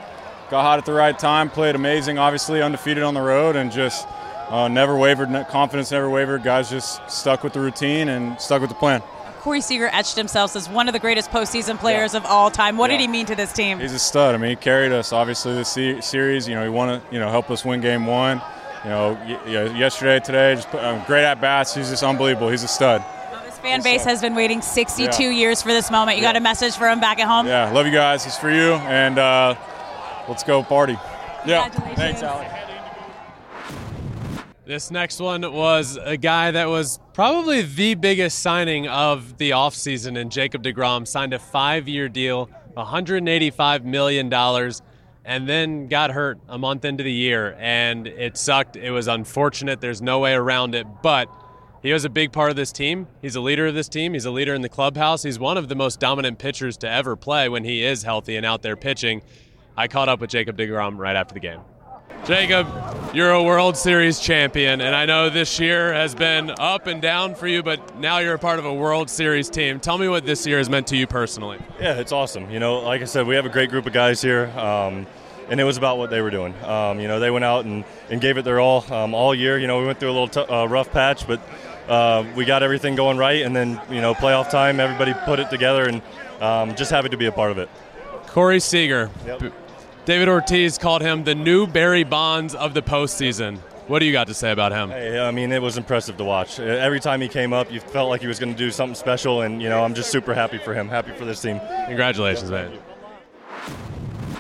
Got 0.50 0.64
hot 0.64 0.80
at 0.80 0.86
the 0.86 0.92
right 0.92 1.18
time, 1.18 1.50
played 1.50 1.76
amazing, 1.76 2.18
obviously 2.18 2.62
undefeated 2.62 3.04
on 3.04 3.14
the 3.14 3.22
road, 3.22 3.56
and 3.56 3.72
just 3.72 4.06
uh, 4.50 4.68
never 4.68 4.98
wavered. 4.98 5.30
Confidence 5.48 5.92
never 5.92 6.10
wavered. 6.10 6.44
Guys 6.44 6.70
just 6.70 7.10
stuck 7.10 7.42
with 7.42 7.54
the 7.54 7.62
routine 7.62 8.10
and 8.10 8.38
stuck 8.38 8.60
with 8.60 8.70
the 8.70 8.76
plan. 8.76 9.02
Corey 9.40 9.62
Seager 9.62 9.88
etched 9.94 10.18
himself 10.18 10.58
as 10.58 10.68
one 10.68 10.90
of 10.90 10.94
the 10.94 11.00
greatest 11.00 11.32
postseason 11.32 11.80
players 11.80 12.16
of 12.16 12.26
all 12.26 12.52
time. 12.52 12.76
What 12.76 12.90
did 12.90 13.00
he 13.00 13.08
mean 13.08 13.26
to 13.28 13.36
this 13.36 13.54
team? 13.54 13.80
He's 13.80 13.94
a 13.94 14.00
stud. 14.00 14.36
I 14.36 14.38
mean, 14.38 14.50
he 14.50 14.56
carried 14.58 14.92
us 14.92 15.14
obviously 15.14 15.54
this 15.54 15.70
series. 15.70 16.50
You 16.50 16.56
know, 16.56 16.64
he 16.64 16.70
won 16.70 16.90
it. 16.90 17.02
You 17.12 17.20
know, 17.22 17.30
helped 17.30 17.50
us 17.50 17.64
win 17.64 17.80
game 17.80 18.06
one. 18.06 18.42
You 18.84 18.90
know, 18.90 19.18
y- 19.26 19.40
you 19.46 19.74
yesterday, 19.76 20.20
today, 20.20 20.56
just 20.56 20.70
put, 20.70 20.84
um, 20.84 21.02
great 21.08 21.24
at 21.24 21.40
bats. 21.40 21.74
He's 21.74 21.90
just 21.90 22.04
unbelievable. 22.04 22.50
He's 22.50 22.64
a 22.64 22.68
stud. 22.68 23.04
This 23.46 23.58
fan 23.60 23.82
base 23.82 24.04
has 24.04 24.20
been 24.22 24.36
waiting 24.36 24.62
62 24.62 25.24
Yeah. 25.24 25.30
years 25.30 25.62
for 25.62 25.70
this 25.70 25.90
moment. 25.90 26.18
You 26.18 26.24
got 26.24 26.36
a 26.36 26.42
message 26.42 26.76
for 26.76 26.90
him 26.90 27.00
back 27.00 27.20
at 27.20 27.28
home? 27.28 27.48
Yeah, 27.48 27.70
love 27.72 27.86
you 27.86 27.94
guys. 27.94 28.26
It's 28.26 28.38
for 28.38 28.52
you, 28.52 28.74
and 28.74 29.18
uh, 29.18 29.56
let's 30.28 30.44
go 30.44 30.64
party. 30.64 30.98
Yeah, 31.46 31.70
thanks, 31.70 32.22
Alex. 32.24 32.50
This 34.66 34.92
next 34.92 35.20
one 35.20 35.42
was 35.54 35.98
a 36.02 36.16
guy 36.16 36.52
that 36.52 36.70
was 36.70 36.98
probably 37.14 37.64
the 37.64 37.96
biggest 37.96 38.40
signing 38.40 38.88
of 38.88 39.38
the 39.38 39.50
offseason 39.52 40.18
and 40.20 40.32
Jacob 40.32 40.64
DeGrom. 40.64 41.06
Signed 41.06 41.34
a 41.34 41.40
five 41.40 41.88
year 41.90 42.08
deal, 42.08 42.50
$185 42.78 43.84
million, 43.84 44.30
and 45.26 45.48
then 45.48 45.88
got 45.88 46.12
hurt 46.12 46.40
a 46.48 46.58
month 46.58 46.86
into 46.86 47.04
the 47.04 47.12
year. 47.12 47.56
And 47.60 48.08
it 48.08 48.38
sucked. 48.38 48.76
It 48.76 48.92
was 48.92 49.08
unfortunate. 49.08 49.82
There's 49.82 50.02
no 50.02 50.20
way 50.20 50.34
around 50.34 50.76
it. 50.76 50.86
But 51.02 51.30
he 51.82 51.92
was 51.94 52.06
a 52.06 52.10
big 52.10 52.32
part 52.32 52.50
of 52.50 52.56
this 52.56 52.72
team. 52.72 53.08
He's 53.22 53.36
a 53.36 53.42
leader 53.42 53.68
of 53.68 53.76
this 53.76 53.90
team. 53.90 54.14
He's 54.14 54.26
a 54.26 54.32
leader 54.32 54.54
in 54.54 54.62
the 54.62 54.70
clubhouse. 54.70 55.24
He's 55.24 55.40
one 55.40 55.58
of 55.58 55.68
the 55.68 55.76
most 55.76 56.00
dominant 56.00 56.40
pitchers 56.40 56.78
to 56.78 56.90
ever 56.90 57.16
play 57.16 57.50
when 57.50 57.64
he 57.64 57.84
is 57.84 58.04
healthy 58.04 58.36
and 58.36 58.46
out 58.46 58.62
there 58.62 58.76
pitching. 58.76 59.22
I 59.76 59.88
caught 59.88 60.08
up 60.08 60.20
with 60.20 60.30
Jacob 60.30 60.58
DeGrom 60.58 60.98
right 60.98 61.16
after 61.16 61.34
the 61.34 61.40
game. 61.40 61.62
Jacob, 62.26 62.68
you're 63.14 63.32
a 63.32 63.44
World 63.44 63.76
Series 63.76 64.18
champion, 64.18 64.80
and 64.80 64.96
I 64.96 65.06
know 65.06 65.30
this 65.30 65.60
year 65.60 65.94
has 65.94 66.16
been 66.16 66.54
up 66.58 66.88
and 66.88 67.02
down 67.02 67.36
for 67.36 67.48
you, 67.48 67.62
but 67.62 67.98
now 68.00 68.20
you're 68.20 68.36
a 68.36 68.40
part 68.40 68.60
of 68.60 68.66
a 68.66 68.74
World 68.74 69.10
Series 69.10 69.50
team. 69.50 69.82
Tell 69.82 69.98
me 69.98 70.08
what 70.08 70.26
this 70.26 70.48
year 70.48 70.58
has 70.58 70.70
meant 70.70 70.88
to 70.88 70.96
you 70.96 71.06
personally. 71.06 71.60
Yeah, 71.82 72.00
it's 72.00 72.14
awesome. 72.14 72.50
You 72.50 72.60
know, 72.60 72.80
like 72.80 73.02
I 73.02 73.06
said, 73.06 73.28
we 73.28 73.36
have 73.36 73.46
a 73.46 73.50
great 73.50 73.70
group 73.70 73.88
of 73.88 73.92
guys 73.92 74.22
here, 74.22 74.48
um, 74.58 75.06
and 75.50 75.60
it 75.60 75.66
was 75.66 75.76
about 75.76 75.98
what 75.98 76.12
they 76.12 76.22
were 76.22 76.32
doing. 76.32 76.56
Um, 76.64 77.02
you 77.02 77.10
know, 77.10 77.20
they 77.20 77.30
went 77.30 77.44
out 77.44 77.66
and, 77.66 77.84
and 78.10 78.22
gave 78.22 78.38
it 78.38 78.46
their 78.46 78.62
all 78.62 78.86
um, 78.94 79.14
all 79.14 79.36
year. 79.36 79.60
You 79.60 79.68
know, 79.68 79.80
we 79.80 79.86
went 79.86 80.00
through 80.00 80.12
a 80.12 80.18
little 80.18 80.30
t- 80.30 80.40
uh, 80.40 80.66
rough 80.66 80.92
patch, 80.92 81.28
but 81.28 81.42
uh, 81.90 82.24
we 82.38 82.46
got 82.46 82.64
everything 82.64 82.96
going 82.96 83.18
right, 83.18 83.42
and 83.42 83.54
then, 83.54 83.82
you 83.90 84.00
know, 84.00 84.14
playoff 84.14 84.50
time, 84.50 84.80
everybody 84.80 85.14
put 85.26 85.40
it 85.40 85.50
together, 85.50 85.90
and 85.90 86.02
um, 86.42 86.74
just 86.76 86.90
happy 86.90 87.10
to 87.10 87.18
be 87.18 87.26
a 87.26 87.34
part 87.34 87.52
of 87.52 87.58
it. 87.58 87.70
Corey 88.28 88.62
Seager. 88.62 89.12
David 90.06 90.28
Ortiz 90.28 90.78
called 90.78 91.02
him 91.02 91.24
the 91.24 91.34
new 91.36 91.66
Barry 91.66 92.04
Bonds 92.04 92.54
of 92.56 92.74
the 92.74 92.82
postseason. 92.82 93.58
What 93.88 94.00
do 94.00 94.06
you 94.06 94.12
got 94.12 94.28
to 94.28 94.34
say 94.34 94.52
about 94.52 94.72
him? 94.72 94.90
Hey, 94.90 95.20
I 95.20 95.32
mean, 95.32 95.52
it 95.52 95.62
was 95.62 95.78
impressive 95.78 96.18
to 96.18 96.24
watch. 96.24 96.60
Every 96.60 97.00
time 97.00 97.22
he 97.22 97.28
came 97.28 97.54
up, 97.54 97.72
you 97.72 97.80
felt 97.80 98.10
like 98.10 98.22
he 98.22 98.28
was 98.28 98.40
going 98.40 98.52
to 98.52 98.58
do 98.58 98.72
something 98.72 98.96
special, 98.96 99.42
and 99.42 99.62
you 99.62 99.70
know, 99.70 99.84
I'm 99.84 99.94
just 99.94 100.10
super 100.10 100.34
happy 100.34 100.58
for 100.58 100.74
him. 100.74 100.88
Happy 100.90 101.12
for 101.14 101.26
this 101.26 101.42
team. 101.42 101.60
Congratulations, 101.88 102.50
man. 102.52 102.78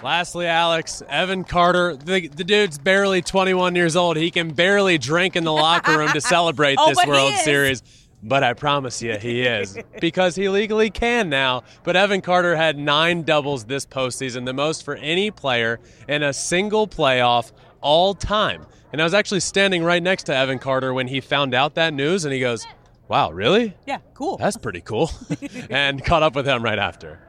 Lastly, 0.01 0.47
Alex, 0.47 1.01
Evan 1.07 1.45
Carter, 1.45 1.95
the, 1.95 2.27
the 2.27 2.43
dude's 2.43 2.77
barely 2.77 3.21
21 3.21 3.73
years 3.75 3.95
old. 3.95 4.17
He 4.17 4.31
can 4.31 4.51
barely 4.51 4.97
drink 4.97 5.37
in 5.37 5.45
the 5.45 5.53
locker 5.53 5.97
room 5.97 6.09
to 6.11 6.19
celebrate 6.21 6.75
Oh, 6.77 6.89
this 6.89 6.97
but 6.97 7.05
he 7.05 7.11
World 7.11 7.33
is. 7.33 7.43
Series. 7.43 7.83
But 8.25 8.41
I 8.41 8.53
promise 8.53 9.01
you, 9.01 9.17
he 9.17 9.41
is 9.41 9.77
because 9.99 10.35
he 10.35 10.47
legally 10.47 10.89
can 10.89 11.29
now. 11.29 11.63
But 11.83 11.97
Evan 11.97 12.21
Carter 12.21 12.55
had 12.55 12.77
nine 12.77 13.23
doubles 13.23 13.65
this 13.65 13.85
postseason, 13.85 14.45
the 14.45 14.53
most 14.53 14.85
for 14.85 14.95
any 14.95 15.29
player 15.29 15.81
in 16.07 16.23
a 16.23 16.31
single 16.31 16.87
playoff 16.87 17.51
all 17.81 18.13
time. 18.13 18.65
And 18.93 19.01
I 19.01 19.03
was 19.03 19.13
actually 19.13 19.41
standing 19.41 19.83
right 19.83 20.01
next 20.01 20.23
to 20.23 20.35
Evan 20.35 20.59
Carter 20.59 20.93
when 20.93 21.07
he 21.07 21.19
found 21.19 21.53
out 21.53 21.75
that 21.75 21.93
news, 21.93 22.23
and 22.23 22.33
he 22.33 22.39
goes, 22.39 22.65
Wow, 23.09 23.31
really? 23.31 23.75
Yeah, 23.85 23.99
cool. 24.13 24.37
That's 24.37 24.55
pretty 24.55 24.81
cool. 24.81 25.11
and 25.69 26.03
caught 26.03 26.23
up 26.23 26.35
with 26.35 26.47
him 26.47 26.63
right 26.63 26.79
after. 26.79 27.19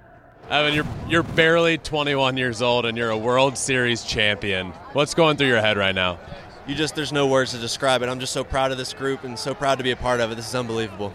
Evan, 0.49 0.75
you're 0.75 0.87
you're 1.09 1.23
barely 1.23 1.79
21 1.79 2.37
years 2.37 2.63
old 2.63 2.85
and 2.87 2.97
you're 2.99 3.11
a 3.11 3.17
World 3.17 3.57
Series 3.57 4.05
champion. 4.05 4.71
What's 4.93 5.15
going 5.15 5.37
through 5.39 5.49
your 5.49 5.61
head 5.61 5.77
right 5.77 5.95
now? 5.95 6.19
You 6.67 6.75
just, 6.75 6.95
there's 6.95 7.13
no 7.13 7.27
words 7.27 7.53
to 7.53 7.59
describe 7.59 8.03
it. 8.03 8.09
I'm 8.09 8.21
just 8.21 8.33
so 8.33 8.43
proud 8.43 8.73
of 8.73 8.79
this 8.79 8.95
group 8.95 9.25
and 9.25 9.39
so 9.39 9.55
proud 9.55 9.79
to 9.79 9.85
be 9.85 9.91
a 9.91 9.97
part 9.97 10.21
of 10.21 10.33
it. 10.33 10.37
This 10.37 10.49
is 10.49 10.55
unbelievable. 10.55 11.13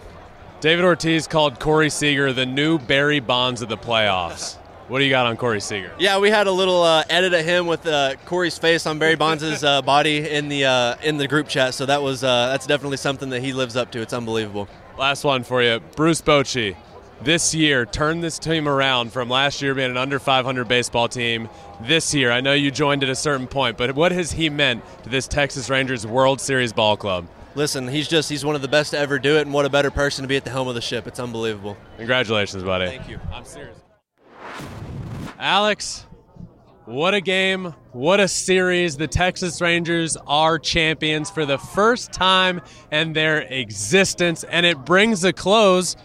David 0.60 0.84
Ortiz 0.84 1.26
called 1.26 1.58
Corey 1.58 1.90
Seager 1.90 2.32
the 2.32 2.46
new 2.46 2.78
Barry 2.78 3.18
Bonds 3.18 3.62
of 3.62 3.68
the 3.68 3.76
playoffs. 3.76 4.56
What 4.88 4.98
do 4.98 5.04
you 5.04 5.10
got 5.10 5.26
on 5.26 5.36
Corey 5.36 5.60
Seager? 5.60 5.92
Yeah, 5.98 6.18
we 6.18 6.30
had 6.30 6.48
a 6.48 6.52
little 6.52 6.82
uh, 6.82 7.04
edit 7.08 7.32
of 7.32 7.44
him 7.44 7.66
with 7.66 7.86
uh, 7.86 8.16
Corey's 8.26 8.58
face 8.58 8.86
on 8.86 8.98
Barry 8.98 9.14
Bonds' 9.14 9.62
uh, 9.62 9.82
body 9.82 10.28
in 10.28 10.48
the 10.48 10.64
uh, 10.64 10.96
in 11.02 11.16
the 11.16 11.28
group 11.28 11.46
chat. 11.46 11.74
So 11.74 11.86
that 11.86 12.02
was 12.02 12.24
uh, 12.24 12.48
that's 12.48 12.66
definitely 12.66 12.96
something 12.96 13.30
that 13.30 13.40
he 13.40 13.52
lives 13.52 13.76
up 13.76 13.92
to. 13.92 14.00
It's 14.00 14.12
unbelievable. 14.12 14.68
Last 14.98 15.22
one 15.22 15.44
for 15.44 15.62
you. 15.62 15.80
Bruce 15.94 16.20
Bochy, 16.20 16.74
this 17.22 17.54
year, 17.54 17.84
turn 17.84 18.20
this 18.20 18.38
team 18.38 18.66
around 18.68 19.12
from 19.12 19.28
last 19.28 19.60
year 19.60 19.74
being 19.74 19.90
an 19.90 19.96
under 19.96 20.18
500 20.18 20.66
baseball 20.66 21.08
team. 21.08 21.48
This 21.82 22.14
year, 22.14 22.30
I 22.30 22.40
know 22.40 22.54
you 22.54 22.70
joined 22.70 23.02
at 23.02 23.10
a 23.10 23.14
certain 23.14 23.46
point, 23.46 23.76
but 23.76 23.94
what 23.94 24.12
has 24.12 24.32
he 24.32 24.48
meant 24.48 24.82
to 25.02 25.10
this 25.10 25.28
Texas 25.28 25.68
Rangers 25.68 26.06
World 26.06 26.40
Series 26.40 26.72
ball 26.72 26.96
club? 26.96 27.26
Listen, 27.54 27.88
he's 27.88 28.08
just 28.08 28.28
he's 28.28 28.44
one 28.44 28.54
of 28.54 28.62
the 28.62 28.68
best 28.68 28.92
to 28.92 28.98
ever 28.98 29.18
do 29.18 29.36
it, 29.36 29.42
and 29.42 29.52
what 29.52 29.66
a 29.66 29.70
better 29.70 29.90
person 29.90 30.22
to 30.22 30.28
be 30.28 30.36
at 30.36 30.44
the 30.44 30.50
helm 30.50 30.68
of 30.68 30.74
the 30.74 30.80
ship. 30.80 31.06
It's 31.06 31.18
unbelievable. 31.18 31.76
Congratulations, 31.96 32.62
buddy. 32.62 32.86
Thank 32.86 33.08
you. 33.08 33.18
I'm 33.32 33.44
serious. 33.44 33.76
Alex, 35.38 36.06
what 36.84 37.12
a 37.14 37.20
game. 37.20 37.74
What 37.92 38.20
a 38.20 38.28
series. 38.28 38.96
The 38.96 39.08
Texas 39.08 39.60
Rangers 39.60 40.16
are 40.26 40.58
champions 40.58 41.30
for 41.30 41.44
the 41.44 41.58
first 41.58 42.12
time 42.12 42.60
in 42.92 43.12
their 43.12 43.42
existence, 43.42 44.44
and 44.44 44.64
it 44.64 44.84
brings 44.84 45.24
a 45.24 45.32
close 45.32 45.96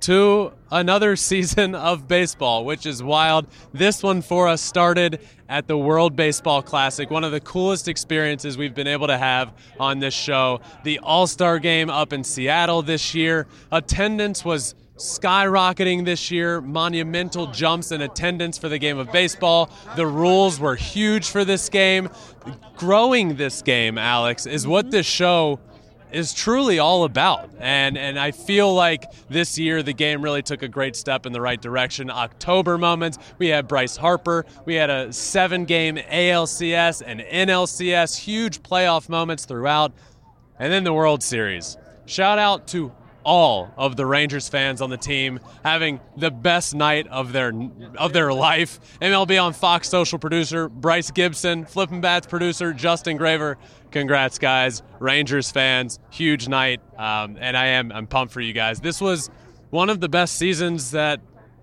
to 0.00 0.52
another 0.72 1.14
season 1.30 1.76
of 1.76 2.08
baseball, 2.08 2.64
which 2.64 2.86
is 2.86 3.02
wild. 3.02 3.46
This 3.72 4.02
one 4.02 4.22
for 4.22 4.48
us 4.48 4.60
started 4.60 5.20
at 5.48 5.68
the 5.68 5.76
World 5.78 6.16
Baseball 6.16 6.62
Classic, 6.62 7.10
one 7.10 7.22
of 7.22 7.30
the 7.30 7.40
coolest 7.40 7.86
experiences 7.86 8.56
we've 8.56 8.74
been 8.74 8.86
able 8.86 9.06
to 9.06 9.18
have 9.18 9.52
on 9.78 10.00
this 10.00 10.14
show. 10.14 10.60
The 10.82 10.98
All 11.00 11.26
Star 11.26 11.58
game 11.58 11.90
up 11.90 12.12
in 12.12 12.24
Seattle 12.24 12.82
this 12.82 13.14
year. 13.14 13.46
Attendance 13.70 14.44
was 14.44 14.74
skyrocketing 14.96 16.04
this 16.04 16.30
year, 16.30 16.60
monumental 16.60 17.48
jumps 17.48 17.92
in 17.92 18.02
attendance 18.02 18.56
for 18.56 18.68
the 18.68 18.78
game 18.78 18.98
of 18.98 19.10
baseball. 19.10 19.70
The 19.96 20.06
rules 20.06 20.60
were 20.60 20.76
huge 20.76 21.28
for 21.28 21.44
this 21.44 21.68
game. 21.68 22.08
Growing 22.76 23.36
this 23.36 23.62
game, 23.62 23.98
Alex, 23.98 24.46
is 24.46 24.66
what 24.66 24.90
this 24.90 25.06
show 25.06 25.60
is 26.12 26.32
truly 26.32 26.78
all 26.78 27.04
about. 27.04 27.50
And 27.58 27.96
and 27.96 28.18
I 28.18 28.30
feel 28.30 28.72
like 28.72 29.04
this 29.28 29.58
year 29.58 29.82
the 29.82 29.92
game 29.92 30.22
really 30.22 30.42
took 30.42 30.62
a 30.62 30.68
great 30.68 30.96
step 30.96 31.26
in 31.26 31.32
the 31.32 31.40
right 31.40 31.60
direction. 31.60 32.10
October 32.10 32.78
moments, 32.78 33.18
we 33.38 33.48
had 33.48 33.68
Bryce 33.68 33.96
Harper, 33.96 34.46
we 34.64 34.74
had 34.74 34.90
a 34.90 35.12
seven 35.12 35.64
game 35.64 35.96
ALCS 35.96 37.02
and 37.04 37.20
NLCS, 37.20 38.18
huge 38.18 38.62
playoff 38.62 39.08
moments 39.08 39.44
throughout. 39.44 39.92
And 40.58 40.72
then 40.72 40.84
the 40.84 40.92
World 40.92 41.22
Series. 41.22 41.76
Shout 42.06 42.38
out 42.38 42.66
to 42.68 42.92
all 43.24 43.72
of 43.76 43.96
the 43.96 44.06
Rangers 44.06 44.48
fans 44.48 44.80
on 44.80 44.90
the 44.90 44.96
team 44.96 45.40
having 45.64 46.00
the 46.16 46.30
best 46.30 46.74
night 46.74 47.06
of 47.08 47.32
their 47.32 47.52
of 47.96 48.12
their 48.12 48.32
life. 48.32 48.80
MLB 49.00 49.42
on 49.42 49.52
Fox 49.52 49.88
social 49.88 50.18
producer 50.18 50.68
Bryce 50.68 51.10
Gibson, 51.10 51.64
Flippin' 51.64 52.00
Bats 52.00 52.26
producer 52.26 52.72
Justin 52.72 53.16
Graver. 53.16 53.58
Congrats, 53.90 54.38
guys! 54.38 54.82
Rangers 54.98 55.50
fans, 55.50 55.98
huge 56.10 56.48
night, 56.48 56.80
um, 56.98 57.36
and 57.40 57.56
I 57.56 57.66
am 57.66 57.92
I'm 57.92 58.06
pumped 58.06 58.32
for 58.32 58.40
you 58.40 58.52
guys. 58.52 58.80
This 58.80 59.00
was 59.00 59.30
one 59.70 59.90
of 59.90 60.00
the 60.00 60.08
best 60.08 60.36
seasons 60.36 60.90
that 60.90 61.20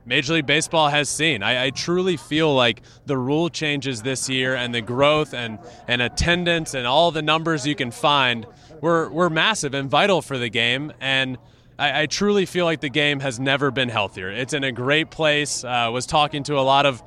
Major 0.09 0.33
League 0.33 0.47
Baseball 0.47 0.89
has 0.89 1.07
seen. 1.07 1.43
I, 1.43 1.65
I, 1.65 1.69
truly 1.69 2.17
feel 2.17 2.55
like 2.55 2.81
the 3.05 3.15
rule 3.15 3.47
changes 3.47 4.01
this 4.01 4.27
year 4.27 4.55
and 4.55 4.73
the 4.73 4.81
growth 4.81 5.35
and, 5.35 5.59
and 5.87 6.01
attendance 6.01 6.73
and 6.73 6.87
all 6.87 7.11
the 7.11 7.21
numbers 7.21 7.67
you 7.67 7.75
can 7.75 7.91
find 7.91 8.47
were, 8.81 9.09
were 9.09 9.29
massive 9.29 9.73
and 9.73 9.89
vital 9.89 10.21
for 10.21 10.37
the 10.37 10.49
game. 10.49 10.91
And 10.99 11.37
I, 11.77 12.03
I 12.03 12.05
truly 12.05 12.45
feel 12.45 12.65
like 12.65 12.81
the 12.81 12.89
game 12.89 13.19
has 13.19 13.39
never 13.39 13.71
been 13.71 13.89
healthier. 13.89 14.29
It's 14.29 14.53
in 14.53 14.63
a 14.63 14.71
great 14.71 15.11
place. 15.11 15.63
Uh, 15.63 15.89
was 15.91 16.05
talking 16.05 16.43
to 16.43 16.57
a 16.57 16.61
lot 16.61 16.85
of 16.85 17.03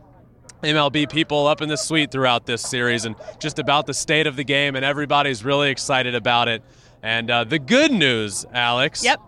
MLB 0.63 1.11
people 1.11 1.47
up 1.47 1.61
in 1.61 1.69
the 1.69 1.77
suite 1.77 2.11
throughout 2.11 2.47
this 2.47 2.63
series 2.63 3.05
and 3.05 3.17
just 3.41 3.59
about 3.59 3.87
the 3.87 3.95
state 3.95 4.27
of 4.27 4.37
the 4.37 4.45
game, 4.45 4.77
and 4.77 4.85
everybody's 4.85 5.45
really 5.45 5.71
excited 5.71 6.15
about 6.15 6.49
it. 6.49 6.63
And 7.03 7.31
uh, 7.31 7.45
the 7.45 7.59
good 7.59 7.91
news, 7.91 8.47
Alex. 8.53 9.05
Yep 9.05 9.21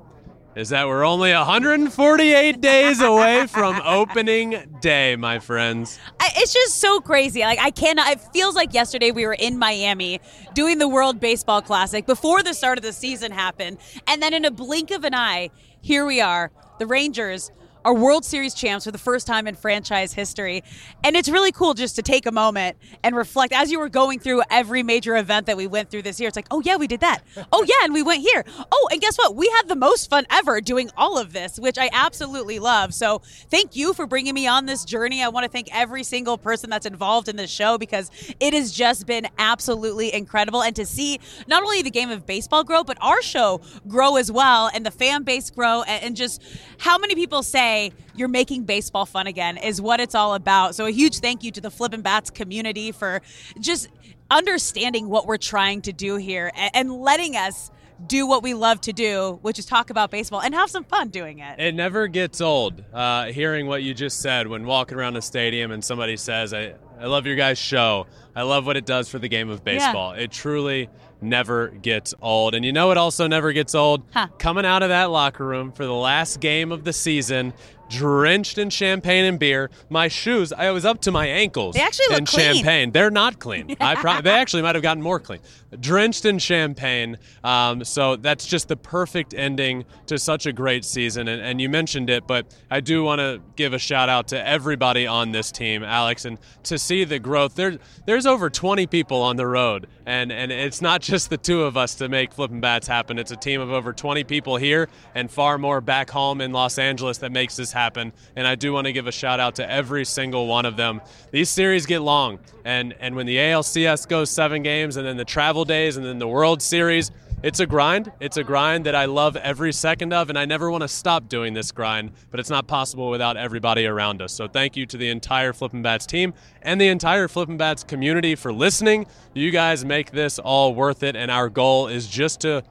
is 0.56 0.68
that 0.68 0.86
we're 0.86 1.04
only 1.04 1.32
148 1.32 2.60
days 2.60 3.00
away 3.00 3.46
from 3.46 3.80
opening 3.84 4.78
day, 4.80 5.16
my 5.16 5.38
friends. 5.38 5.98
I, 6.20 6.30
it's 6.36 6.52
just 6.52 6.76
so 6.76 7.00
crazy. 7.00 7.40
Like 7.40 7.58
I 7.58 7.70
cannot. 7.70 8.10
It 8.12 8.20
feels 8.32 8.54
like 8.54 8.72
yesterday 8.72 9.10
we 9.10 9.26
were 9.26 9.34
in 9.34 9.58
Miami 9.58 10.20
doing 10.54 10.78
the 10.78 10.88
World 10.88 11.20
Baseball 11.20 11.62
Classic 11.62 12.06
before 12.06 12.42
the 12.42 12.54
start 12.54 12.78
of 12.78 12.84
the 12.84 12.92
season 12.92 13.32
happened, 13.32 13.78
and 14.06 14.22
then 14.22 14.32
in 14.32 14.44
a 14.44 14.50
blink 14.50 14.90
of 14.90 15.04
an 15.04 15.14
eye, 15.14 15.50
here 15.80 16.06
we 16.06 16.20
are, 16.20 16.50
the 16.78 16.86
Rangers 16.86 17.50
are 17.84 17.94
World 17.94 18.24
Series 18.24 18.54
champs 18.54 18.84
for 18.84 18.90
the 18.90 18.98
first 18.98 19.26
time 19.26 19.46
in 19.46 19.54
franchise 19.54 20.12
history. 20.12 20.62
And 21.02 21.16
it's 21.16 21.28
really 21.28 21.52
cool 21.52 21.74
just 21.74 21.96
to 21.96 22.02
take 22.02 22.26
a 22.26 22.32
moment 22.32 22.76
and 23.02 23.14
reflect 23.14 23.52
as 23.52 23.70
you 23.70 23.78
were 23.78 23.88
going 23.88 24.18
through 24.18 24.42
every 24.50 24.82
major 24.82 25.16
event 25.16 25.46
that 25.46 25.56
we 25.56 25.66
went 25.66 25.90
through 25.90 26.02
this 26.02 26.18
year. 26.18 26.28
It's 26.28 26.36
like, 26.36 26.46
oh, 26.50 26.62
yeah, 26.64 26.76
we 26.76 26.86
did 26.86 27.00
that. 27.00 27.22
Oh, 27.52 27.64
yeah, 27.68 27.84
and 27.84 27.92
we 27.92 28.02
went 28.02 28.22
here. 28.22 28.44
Oh, 28.72 28.88
and 28.90 29.00
guess 29.00 29.16
what? 29.16 29.36
We 29.36 29.48
had 29.48 29.68
the 29.68 29.76
most 29.76 30.08
fun 30.08 30.24
ever 30.30 30.60
doing 30.60 30.90
all 30.96 31.18
of 31.18 31.32
this, 31.32 31.58
which 31.58 31.78
I 31.78 31.90
absolutely 31.92 32.58
love. 32.58 32.94
So 32.94 33.20
thank 33.50 33.76
you 33.76 33.92
for 33.92 34.06
bringing 34.06 34.34
me 34.34 34.46
on 34.46 34.66
this 34.66 34.84
journey. 34.84 35.22
I 35.22 35.28
want 35.28 35.44
to 35.44 35.50
thank 35.50 35.68
every 35.74 36.04
single 36.04 36.38
person 36.38 36.70
that's 36.70 36.86
involved 36.86 37.28
in 37.28 37.36
this 37.36 37.50
show 37.50 37.76
because 37.76 38.10
it 38.40 38.54
has 38.54 38.72
just 38.72 39.06
been 39.06 39.28
absolutely 39.38 40.14
incredible. 40.14 40.62
And 40.62 40.74
to 40.76 40.86
see 40.86 41.20
not 41.46 41.62
only 41.62 41.82
the 41.82 41.90
game 41.90 42.10
of 42.10 42.24
baseball 42.24 42.64
grow, 42.64 42.82
but 42.82 42.96
our 43.00 43.20
show 43.20 43.60
grow 43.86 44.16
as 44.16 44.32
well 44.32 44.70
and 44.72 44.86
the 44.86 44.90
fan 44.90 45.22
base 45.22 45.50
grow 45.50 45.82
and 45.82 46.16
just 46.16 46.42
how 46.78 46.96
many 46.98 47.14
people 47.14 47.42
say, 47.42 47.73
you're 48.14 48.28
making 48.28 48.64
baseball 48.64 49.06
fun 49.06 49.26
again 49.26 49.56
is 49.56 49.80
what 49.80 50.00
it's 50.00 50.14
all 50.14 50.34
about. 50.34 50.74
So 50.74 50.86
a 50.86 50.90
huge 50.90 51.18
thank 51.18 51.42
you 51.42 51.50
to 51.52 51.60
the 51.60 51.70
Flippin' 51.70 52.02
Bats 52.02 52.30
community 52.30 52.92
for 52.92 53.22
just 53.60 53.88
understanding 54.30 55.08
what 55.08 55.26
we're 55.26 55.36
trying 55.36 55.82
to 55.82 55.92
do 55.92 56.16
here 56.16 56.50
and 56.72 56.92
letting 56.92 57.36
us 57.36 57.70
do 58.06 58.26
what 58.26 58.42
we 58.42 58.54
love 58.54 58.80
to 58.82 58.92
do, 58.92 59.38
which 59.42 59.58
is 59.58 59.66
talk 59.66 59.90
about 59.90 60.10
baseball 60.10 60.40
and 60.40 60.54
have 60.54 60.68
some 60.68 60.84
fun 60.84 61.08
doing 61.08 61.38
it. 61.38 61.58
It 61.58 61.74
never 61.74 62.08
gets 62.08 62.40
old 62.40 62.82
uh, 62.92 63.26
hearing 63.26 63.66
what 63.66 63.82
you 63.82 63.94
just 63.94 64.20
said 64.20 64.46
when 64.48 64.66
walking 64.66 64.98
around 64.98 65.16
a 65.16 65.22
stadium 65.22 65.70
and 65.70 65.84
somebody 65.84 66.16
says, 66.16 66.52
I, 66.52 66.74
I 66.98 67.06
love 67.06 67.26
your 67.26 67.36
guys' 67.36 67.58
show. 67.58 68.06
I 68.34 68.42
love 68.42 68.66
what 68.66 68.76
it 68.76 68.84
does 68.84 69.08
for 69.08 69.18
the 69.18 69.28
game 69.28 69.48
of 69.48 69.62
baseball. 69.62 70.14
Yeah. 70.14 70.22
It 70.22 70.32
truly 70.32 70.88
never 71.24 71.68
gets 71.68 72.14
old. 72.22 72.54
And 72.54 72.64
you 72.64 72.72
know 72.72 72.90
it 72.90 72.96
also 72.98 73.26
never 73.26 73.52
gets 73.52 73.74
old? 73.74 74.02
Huh. 74.12 74.28
Coming 74.38 74.64
out 74.64 74.82
of 74.82 74.90
that 74.90 75.10
locker 75.10 75.44
room 75.44 75.72
for 75.72 75.84
the 75.84 75.92
last 75.94 76.40
game 76.40 76.70
of 76.70 76.84
the 76.84 76.92
season, 76.92 77.52
drenched 77.90 78.58
in 78.58 78.70
champagne 78.70 79.24
and 79.24 79.38
beer. 79.38 79.70
My 79.90 80.08
shoes, 80.08 80.52
I 80.52 80.70
was 80.70 80.84
up 80.84 81.00
to 81.02 81.12
my 81.12 81.26
ankles 81.26 81.74
They 81.74 81.82
actually 81.82 82.16
in 82.16 82.26
clean. 82.26 82.54
champagne. 82.54 82.90
They're 82.92 83.10
not 83.10 83.38
clean. 83.38 83.76
I 83.80 83.94
pro- 83.94 84.20
they 84.20 84.30
actually 84.38 84.62
might 84.62 84.74
have 84.74 84.82
gotten 84.82 85.02
more 85.02 85.20
clean. 85.20 85.40
Drenched 85.80 86.24
in 86.24 86.38
champagne. 86.38 87.18
Um, 87.42 87.84
so 87.84 88.16
that's 88.16 88.46
just 88.46 88.68
the 88.68 88.76
perfect 88.76 89.34
ending 89.34 89.84
to 90.06 90.18
such 90.18 90.46
a 90.46 90.52
great 90.52 90.84
season. 90.84 91.28
And, 91.28 91.40
and 91.42 91.60
you 91.60 91.68
mentioned 91.68 92.10
it, 92.10 92.26
but 92.26 92.54
I 92.70 92.80
do 92.80 93.02
want 93.04 93.20
to 93.20 93.40
give 93.56 93.72
a 93.72 93.78
shout 93.78 94.08
out 94.08 94.28
to 94.28 94.46
everybody 94.46 95.06
on 95.06 95.32
this 95.32 95.50
team, 95.50 95.82
Alex, 95.82 96.24
and 96.24 96.38
to 96.64 96.78
see 96.78 97.04
the 97.04 97.18
growth. 97.18 97.54
There, 97.54 97.78
there's 98.06 98.26
over 98.26 98.50
20 98.50 98.86
people 98.86 99.22
on 99.22 99.36
the 99.36 99.46
road, 99.46 99.86
and, 100.06 100.30
and 100.32 100.52
it's 100.52 100.80
not 100.80 101.00
just 101.00 101.30
the 101.30 101.36
two 101.36 101.62
of 101.62 101.76
us 101.76 101.94
to 101.96 102.08
make 102.08 102.32
Flippin' 102.32 102.60
Bats 102.60 102.86
happen. 102.86 103.18
It's 103.18 103.30
a 103.30 103.36
team 103.36 103.60
of 103.60 103.70
over 103.70 103.92
20 103.92 104.24
people 104.24 104.56
here 104.56 104.88
and 105.14 105.30
far 105.30 105.58
more 105.58 105.80
back 105.80 106.10
home 106.10 106.40
in 106.40 106.52
Los 106.52 106.78
Angeles 106.78 107.18
that 107.18 107.32
makes 107.32 107.56
this 107.56 107.72
happen. 107.72 108.12
And 108.36 108.46
I 108.46 108.54
do 108.54 108.72
want 108.72 108.86
to 108.86 108.92
give 108.92 109.06
a 109.06 109.12
shout 109.12 109.40
out 109.40 109.56
to 109.56 109.70
every 109.70 110.04
single 110.04 110.46
one 110.46 110.66
of 110.66 110.76
them. 110.76 111.00
These 111.30 111.50
series 111.50 111.86
get 111.86 112.00
long, 112.00 112.38
and, 112.64 112.94
and 113.00 113.16
when 113.16 113.26
the 113.26 113.36
ALCS 113.36 114.08
goes 114.08 114.30
seven 114.30 114.62
games, 114.62 114.96
and 114.96 115.06
then 115.06 115.16
the 115.16 115.24
travel 115.24 115.63
days, 115.64 115.96
and 115.96 116.04
then 116.04 116.18
the 116.18 116.28
World 116.28 116.62
Series, 116.62 117.10
it's 117.42 117.60
a 117.60 117.66
grind. 117.66 118.10
It's 118.20 118.36
a 118.36 118.42
grind 118.42 118.86
that 118.86 118.94
I 118.94 119.04
love 119.04 119.36
every 119.36 119.72
second 119.72 120.12
of, 120.12 120.30
and 120.30 120.38
I 120.38 120.46
never 120.46 120.70
want 120.70 120.82
to 120.82 120.88
stop 120.88 121.28
doing 121.28 121.52
this 121.52 121.72
grind, 121.72 122.12
but 122.30 122.40
it's 122.40 122.48
not 122.48 122.66
possible 122.66 123.10
without 123.10 123.36
everybody 123.36 123.84
around 123.86 124.22
us. 124.22 124.32
So 124.32 124.48
thank 124.48 124.76
you 124.76 124.86
to 124.86 124.96
the 124.96 125.10
entire 125.10 125.52
Flippin' 125.52 125.82
Bats 125.82 126.06
team 126.06 126.32
and 126.62 126.80
the 126.80 126.88
entire 126.88 127.28
Flippin' 127.28 127.58
Bats 127.58 127.84
community 127.84 128.34
for 128.34 128.52
listening. 128.52 129.06
You 129.34 129.50
guys 129.50 129.84
make 129.84 130.10
this 130.10 130.38
all 130.38 130.74
worth 130.74 131.02
it, 131.02 131.16
and 131.16 131.30
our 131.30 131.50
goal 131.50 131.88
is 131.88 132.06
just 132.06 132.40
to 132.40 132.62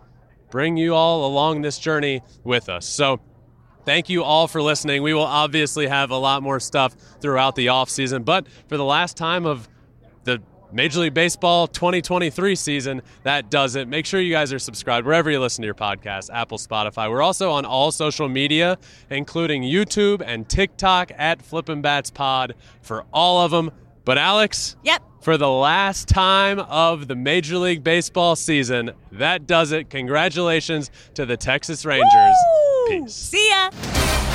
bring 0.50 0.78
you 0.78 0.96
all 0.96 1.26
along 1.28 1.62
this 1.62 1.78
journey 1.78 2.22
with 2.44 2.70
us. 2.70 2.88
So 2.88 3.20
Thank 3.86 4.08
you 4.08 4.24
all 4.24 4.48
for 4.48 4.62
listening. 4.62 5.04
We 5.04 5.14
will 5.14 5.26
obviously 5.26 5.88
have 5.88 6.10
a 6.10 6.16
lot 6.16 6.42
more 6.42 6.60
stuff 6.62 6.96
throughout 7.20 7.56
the 7.56 7.66
offseason, 7.66 8.24
but 8.24 8.48
for 8.70 8.78
the 8.78 8.86
last 8.86 9.18
time 9.18 9.46
of 9.46 9.68
the 10.24 10.42
Major 10.74 11.02
League 11.02 11.14
Baseball 11.14 11.68
2023 11.68 12.56
season, 12.56 13.02
that 13.24 13.50
does 13.50 13.76
it. 13.76 13.88
Make 13.88 14.06
sure 14.06 14.20
you 14.20 14.34
guys 14.34 14.52
are 14.52 14.60
subscribed 14.60 15.06
wherever 15.06 15.30
you 15.30 15.40
listen 15.40 15.62
to 15.62 15.66
your 15.68 15.76
podcast, 15.76 16.30
Apple, 16.34 16.58
Spotify. 16.58 17.10
We're 17.10 17.22
also 17.22 17.52
on 17.52 17.66
all 17.66 17.92
social 17.92 18.28
media, 18.28 18.78
including 19.10 19.62
YouTube 19.64 20.24
and 20.26 20.50
TikTok 20.50 21.12
at 21.18 21.42
Flippin' 21.42 21.82
Bats 21.82 22.10
Pod 22.10 22.56
for 22.82 23.06
all 23.14 23.46
of 23.46 23.52
them. 23.52 23.72
But 24.06 24.18
Alex, 24.18 24.76
yep. 24.84 25.02
For 25.22 25.38
the 25.38 25.50
last 25.50 26.10
time 26.10 26.60
of 26.60 27.08
the 27.08 27.16
Major 27.16 27.58
League 27.58 27.82
Baseball 27.82 28.36
season, 28.36 28.92
that 29.14 29.48
does 29.48 29.72
it. 29.72 29.90
Congratulations 29.90 30.92
to 31.14 31.26
the 31.26 31.38
Texas 31.38 31.86
Rangers. 31.86 32.36
Peace. 32.90 33.14
See 33.14 33.50
ya. 33.50 34.33